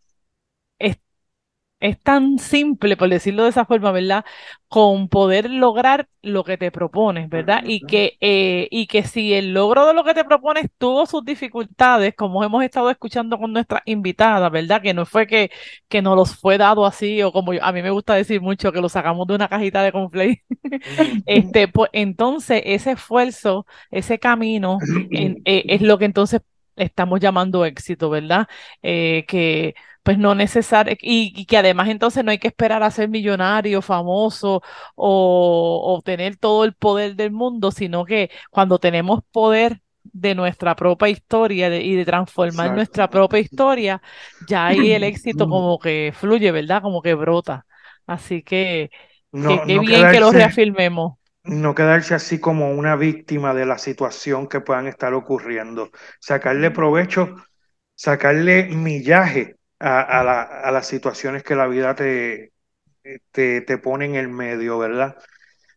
es 1.82 2.00
tan 2.00 2.38
simple, 2.38 2.96
por 2.96 3.08
decirlo 3.08 3.42
de 3.42 3.50
esa 3.50 3.64
forma, 3.66 3.90
¿verdad? 3.92 4.24
Con 4.68 5.08
poder 5.08 5.50
lograr 5.50 6.08
lo 6.22 6.44
que 6.44 6.56
te 6.56 6.70
propones, 6.70 7.28
¿verdad? 7.28 7.62
Y 7.66 7.80
que, 7.80 8.16
eh, 8.20 8.68
y 8.70 8.86
que 8.86 9.02
si 9.02 9.34
el 9.34 9.52
logro 9.52 9.86
de 9.86 9.92
lo 9.92 10.04
que 10.04 10.14
te 10.14 10.24
propones 10.24 10.70
tuvo 10.78 11.06
sus 11.06 11.24
dificultades, 11.24 12.14
como 12.14 12.44
hemos 12.44 12.62
estado 12.62 12.88
escuchando 12.88 13.36
con 13.36 13.52
nuestra 13.52 13.82
invitada, 13.84 14.48
¿verdad? 14.48 14.80
Que 14.80 14.94
no 14.94 15.04
fue 15.04 15.26
que, 15.26 15.50
que 15.88 16.02
nos 16.02 16.16
los 16.16 16.36
fue 16.36 16.56
dado 16.56 16.86
así, 16.86 17.20
o 17.22 17.32
como 17.32 17.52
a 17.60 17.72
mí 17.72 17.82
me 17.82 17.90
gusta 17.90 18.14
decir 18.14 18.40
mucho, 18.40 18.72
que 18.72 18.80
lo 18.80 18.88
sacamos 18.88 19.26
de 19.26 19.34
una 19.34 19.48
cajita 19.48 19.82
de 19.82 19.92
conflay. 19.92 20.40
este, 21.26 21.68
pues 21.68 21.90
entonces 21.92 22.62
ese 22.64 22.92
esfuerzo, 22.92 23.66
ese 23.90 24.18
camino, 24.20 24.78
eh, 25.10 25.42
es 25.44 25.82
lo 25.82 25.98
que 25.98 26.04
entonces 26.04 26.42
estamos 26.76 27.20
llamando 27.20 27.64
éxito, 27.64 28.10
¿verdad? 28.10 28.46
Eh, 28.82 29.24
que 29.28 29.74
pues 30.02 30.18
no 30.18 30.34
necesario, 30.34 30.96
y, 31.00 31.46
que 31.46 31.56
además 31.56 31.88
entonces 31.88 32.24
no 32.24 32.32
hay 32.32 32.38
que 32.38 32.48
esperar 32.48 32.82
a 32.82 32.90
ser 32.90 33.08
millonario, 33.08 33.82
famoso 33.82 34.62
o, 34.96 35.96
o, 35.96 36.02
tener 36.02 36.36
todo 36.36 36.64
el 36.64 36.74
poder 36.74 37.14
del 37.14 37.30
mundo, 37.30 37.70
sino 37.70 38.04
que 38.04 38.30
cuando 38.50 38.78
tenemos 38.80 39.20
poder 39.30 39.80
de 40.02 40.34
nuestra 40.34 40.74
propia 40.74 41.08
historia 41.08 41.74
y 41.76 41.94
de 41.94 42.04
transformar 42.04 42.74
nuestra 42.74 43.08
propia 43.08 43.38
historia, 43.38 44.02
ya 44.48 44.66
ahí 44.66 44.92
el 44.92 45.04
éxito 45.04 45.48
como 45.48 45.78
que 45.78 46.12
fluye, 46.14 46.50
¿verdad? 46.50 46.82
Como 46.82 47.00
que 47.00 47.14
brota. 47.14 47.64
Así 48.06 48.42
que, 48.42 48.90
qué 49.32 49.78
bien 49.78 50.10
que 50.10 50.20
lo 50.20 50.32
reafirmemos 50.32 51.21
no 51.44 51.74
quedarse 51.74 52.14
así 52.14 52.38
como 52.38 52.72
una 52.72 52.96
víctima 52.96 53.54
de 53.54 53.66
la 53.66 53.78
situación 53.78 54.48
que 54.48 54.60
puedan 54.60 54.86
estar 54.86 55.14
ocurriendo, 55.14 55.90
sacarle 56.20 56.70
provecho, 56.70 57.34
sacarle 57.94 58.66
millaje 58.68 59.56
a, 59.80 60.70
las 60.72 60.86
situaciones 60.86 61.42
que 61.42 61.56
la 61.56 61.66
vida 61.66 61.94
te, 61.94 62.52
te, 63.32 63.78
pone 63.78 64.04
en 64.04 64.14
el 64.14 64.28
medio, 64.28 64.78
¿verdad? 64.78 65.16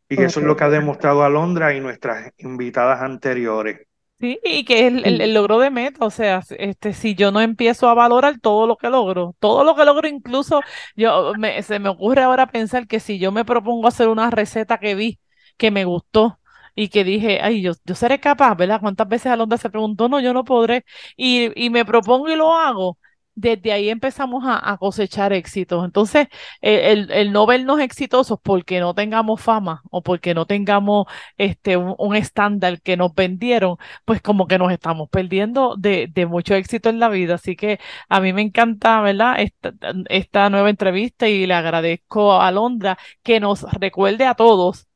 Y 0.07 0.21
eso 0.21 0.39
es 0.39 0.45
lo 0.45 0.55
que 0.55 0.63
ha 0.63 0.69
demostrado 0.69 1.23
Alondra 1.23 1.73
y 1.73 1.79
nuestras 1.79 2.31
invitadas 2.37 3.01
anteriores. 3.01 3.87
Sí, 4.19 4.39
y 4.43 4.63
que 4.63 4.87
es 4.87 4.93
el, 5.03 5.33
logro 5.33 5.59
de 5.59 5.71
meta, 5.71 6.05
o 6.05 6.09
sea, 6.09 6.41
este, 6.57 6.93
si 6.93 7.15
yo 7.15 7.31
no 7.31 7.41
empiezo 7.41 7.89
a 7.89 7.93
valorar 7.95 8.39
todo 8.39 8.65
lo 8.65 8.77
que 8.77 8.89
logro, 8.89 9.35
todo 9.39 9.63
lo 9.63 9.75
que 9.75 9.83
logro, 9.83 10.07
incluso 10.07 10.61
yo 10.95 11.33
me, 11.37 11.61
se 11.63 11.79
me 11.79 11.89
ocurre 11.89 12.21
ahora 12.21 12.47
pensar 12.47 12.87
que 12.87 13.01
si 13.01 13.19
yo 13.19 13.33
me 13.33 13.43
propongo 13.43 13.87
hacer 13.87 14.07
una 14.07 14.29
receta 14.29 14.77
que 14.77 14.95
vi 14.95 15.19
que 15.57 15.71
me 15.71 15.85
gustó 15.85 16.39
y 16.75 16.89
que 16.89 17.03
dije, 17.03 17.39
ay, 17.41 17.61
yo, 17.61 17.73
yo 17.85 17.95
seré 17.95 18.19
capaz, 18.19 18.55
¿verdad? 18.55 18.81
¿Cuántas 18.81 19.07
veces 19.07 19.27
Alondra 19.27 19.57
se 19.57 19.69
preguntó, 19.69 20.09
no, 20.09 20.19
yo 20.19 20.33
no 20.33 20.43
podré, 20.43 20.85
y, 21.17 21.51
y 21.63 21.69
me 21.69 21.85
propongo 21.85 22.29
y 22.29 22.35
lo 22.35 22.53
hago? 22.53 22.97
desde 23.35 23.73
ahí 23.73 23.89
empezamos 23.89 24.43
a, 24.47 24.77
cosechar 24.77 25.33
éxitos. 25.33 25.85
Entonces, 25.85 26.27
el, 26.61 27.11
el, 27.11 27.31
no 27.31 27.45
vernos 27.45 27.79
exitosos 27.79 28.39
porque 28.41 28.79
no 28.79 28.93
tengamos 28.95 29.41
fama 29.41 29.81
o 29.91 30.01
porque 30.01 30.33
no 30.33 30.45
tengamos 30.45 31.05
este, 31.37 31.77
un, 31.77 32.15
estándar 32.15 32.81
que 32.81 32.97
nos 32.97 33.13
vendieron, 33.13 33.77
pues 34.05 34.21
como 34.21 34.47
que 34.47 34.57
nos 34.57 34.71
estamos 34.71 35.09
perdiendo 35.09 35.75
de, 35.77 36.07
de, 36.11 36.25
mucho 36.25 36.55
éxito 36.55 36.89
en 36.89 36.99
la 36.99 37.09
vida. 37.09 37.35
Así 37.35 37.55
que 37.55 37.79
a 38.09 38.21
mí 38.21 38.33
me 38.33 38.41
encanta, 38.41 39.01
¿verdad? 39.01 39.35
Esta, 39.39 39.73
esta 40.09 40.49
nueva 40.49 40.69
entrevista 40.69 41.27
y 41.27 41.45
le 41.45 41.53
agradezco 41.53 42.33
a 42.33 42.47
Alondra 42.47 42.97
que 43.23 43.39
nos 43.39 43.63
recuerde 43.73 44.25
a 44.25 44.35
todos 44.35 44.87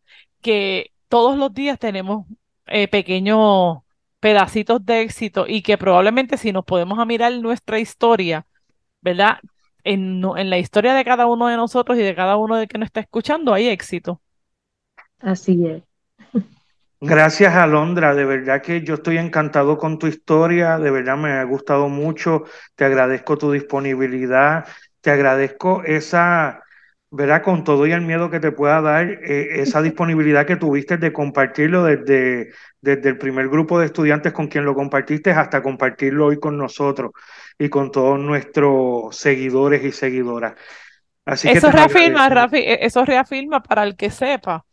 que 0.42 0.92
todos 1.10 1.38
los 1.38 1.54
días 1.54 1.80
tenemos 1.80 2.26
eh, 2.68 2.88
pequeños 2.88 3.80
pedacitos 4.20 4.86
de 4.86 5.02
éxito 5.02 5.46
y 5.48 5.62
que 5.62 5.78
probablemente 5.78 6.38
si 6.38 6.52
nos 6.52 6.66
podemos 6.66 7.00
a 7.00 7.06
mirar 7.06 7.34
nuestra 7.34 7.80
historia, 7.80 8.46
¿verdad? 9.02 9.40
En, 9.84 10.24
en 10.38 10.50
la 10.50 10.58
historia 10.60 10.94
de 10.94 11.06
cada 11.06 11.26
uno 11.28 11.48
de 11.48 11.58
nosotros 11.58 11.98
y 11.98 12.02
de 12.02 12.16
cada 12.16 12.38
uno 12.38 12.58
de 12.58 12.68
que 12.68 12.78
nos 12.78 12.88
está 12.88 13.02
escuchando 13.02 13.54
hay 13.54 13.68
éxito. 13.68 14.22
Así 15.20 15.66
es. 15.66 15.84
Gracias, 17.02 17.56
Alondra. 17.56 18.14
De 18.14 18.26
verdad 18.26 18.62
que 18.62 18.82
yo 18.84 18.96
estoy 18.96 19.18
encantado 19.18 19.78
con 19.78 20.00
tu 20.00 20.08
historia. 20.08 20.78
De 20.78 20.92
verdad 20.92 21.18
me 21.18 21.32
ha 21.32 21.44
gustado 21.44 21.88
mucho. 21.88 22.44
Te 22.76 22.86
agradezco 22.86 23.38
tu 23.38 23.52
disponibilidad. 23.52 24.68
Te 25.02 25.12
agradezco 25.12 25.84
esa, 25.86 26.62
¿verdad? 27.12 27.42
Con 27.42 27.64
todo 27.64 27.88
y 27.88 27.92
el 27.92 28.02
miedo 28.02 28.30
que 28.30 28.40
te 28.40 28.52
pueda 28.52 28.82
dar, 28.82 29.10
eh, 29.10 29.62
esa 29.62 29.82
disponibilidad 29.82 30.46
que 30.46 30.58
tuviste 30.58 30.98
de 30.98 31.12
compartirlo 31.12 31.84
desde, 31.84 32.52
desde 32.82 33.10
el 33.10 33.18
primer 33.18 33.50
grupo 33.50 33.80
de 33.80 33.88
estudiantes 33.88 34.32
con 34.32 34.48
quien 34.48 34.66
lo 34.66 34.76
compartiste 34.76 35.32
hasta 35.32 35.64
compartirlo 35.64 36.28
hoy 36.28 36.40
con 36.40 36.58
nosotros 36.58 37.12
y 37.58 37.70
con 37.70 37.92
todos 37.92 38.20
nuestros 38.20 39.16
seguidores 39.16 39.84
y 39.84 39.92
seguidoras. 39.92 40.54
Así 41.26 41.50
eso 41.50 41.72
reafirma, 41.72 42.30
Rafi, 42.30 42.58
e, 42.58 42.86
eso 42.86 43.06
reafirma 43.06 43.62
para 43.62 43.84
el 43.84 43.96
que 43.96 44.10
sepa 44.10 44.66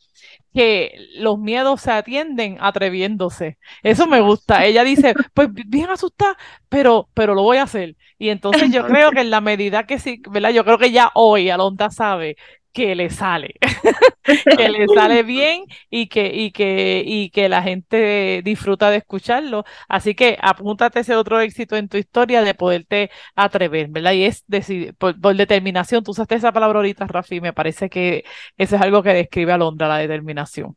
que 0.56 0.96
los 1.16 1.38
miedos 1.38 1.82
se 1.82 1.92
atienden 1.92 2.56
atreviéndose. 2.60 3.58
Eso 3.82 4.06
me 4.06 4.22
gusta. 4.22 4.64
Ella 4.64 4.84
dice, 4.84 5.14
pues 5.34 5.50
bien 5.52 5.90
asustada, 5.90 6.38
pero, 6.70 7.10
pero 7.12 7.34
lo 7.34 7.42
voy 7.42 7.58
a 7.58 7.64
hacer. 7.64 7.94
Y 8.18 8.30
entonces 8.30 8.72
yo 8.72 8.86
creo 8.86 9.10
que 9.10 9.20
en 9.20 9.30
la 9.30 9.42
medida 9.42 9.84
que 9.86 9.98
sí, 9.98 10.22
¿verdad? 10.30 10.50
Yo 10.50 10.64
creo 10.64 10.78
que 10.78 10.90
ya 10.90 11.10
hoy 11.14 11.50
Alonda 11.50 11.90
sabe 11.90 12.36
que 12.76 12.94
le 12.94 13.08
sale, 13.08 13.54
que 14.58 14.68
le 14.68 14.86
sale 14.88 15.22
bien 15.22 15.64
y 15.88 16.08
que, 16.08 16.30
y, 16.30 16.50
que, 16.50 17.02
y 17.06 17.30
que 17.30 17.48
la 17.48 17.62
gente 17.62 18.42
disfruta 18.44 18.90
de 18.90 18.98
escucharlo. 18.98 19.64
Así 19.88 20.14
que 20.14 20.36
apúntate 20.42 21.00
ese 21.00 21.16
otro 21.16 21.40
éxito 21.40 21.74
en 21.76 21.88
tu 21.88 21.96
historia 21.96 22.42
de 22.42 22.52
poderte 22.52 23.10
atrever, 23.34 23.88
¿verdad? 23.88 24.12
Y 24.12 24.24
es 24.24 24.44
decir, 24.46 24.94
por, 24.96 25.16
determinación, 25.36 26.04
tú 26.04 26.10
usaste 26.10 26.34
esa 26.34 26.52
palabra 26.52 26.80
ahorita, 26.80 27.06
Rafi, 27.06 27.40
me 27.40 27.54
parece 27.54 27.88
que 27.88 28.24
eso 28.58 28.76
es 28.76 28.82
algo 28.82 29.02
que 29.02 29.14
describe 29.14 29.52
a 29.52 29.56
Londra, 29.56 29.88
la 29.88 29.96
determinación. 29.96 30.76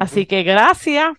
Así 0.00 0.24
que 0.24 0.42
gracias. 0.42 1.12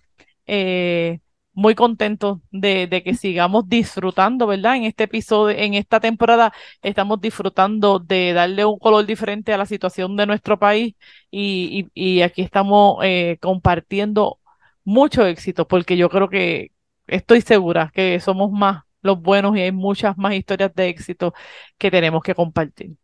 Eh, 0.48 1.20
muy 1.56 1.74
contento 1.74 2.42
de, 2.52 3.02
que 3.04 3.14
sigamos 3.14 3.68
disfrutando, 3.68 4.46
¿verdad? 4.46 4.76
En 4.76 4.84
este 4.84 5.04
episodio, 5.04 5.56
en 5.58 5.74
esta 5.74 6.00
temporada, 6.00 6.52
estamos 6.82 7.20
disfrutando 7.20 7.98
de 7.98 8.34
darle 8.34 8.64
un 8.66 8.78
color 8.78 9.06
diferente 9.06 9.54
a 9.54 9.58
la 9.58 9.66
situación 9.66 10.16
de 10.16 10.26
nuestro 10.26 10.58
país 10.58 10.94
y, 11.30 12.22
aquí 12.22 12.42
estamos 12.42 12.98
eh, 13.02 13.38
compartiendo 13.40 14.38
mucho 14.84 15.26
éxito, 15.26 15.66
porque 15.66 15.96
yo 15.96 16.10
creo 16.10 16.28
que 16.28 16.72
estoy 17.06 17.40
segura 17.40 17.90
que 17.94 18.20
somos 18.20 18.52
más 18.52 18.84
los 19.02 19.20
buenos 19.22 19.56
y 19.56 19.62
hay 19.62 19.72
muchas 19.72 20.18
más 20.18 20.34
historias 20.34 20.74
de 20.74 20.88
éxito 20.88 21.32
que 21.78 21.90
tenemos 21.90 22.22
que 22.22 22.34
compartir. 22.34 22.96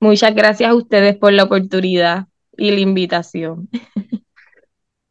Muchas 0.00 0.34
gracias 0.34 0.70
a 0.70 0.74
ustedes 0.74 1.16
por 1.16 1.32
la 1.32 1.44
oportunidad 1.44 2.26
y 2.58 2.72
la 2.72 2.80
invitación. 2.80 3.70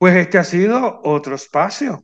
Pues 0.06 0.18
este 0.18 0.38
ha 0.38 0.44
sido 0.44 1.02
otro 1.04 1.34
espacio. 1.34 2.00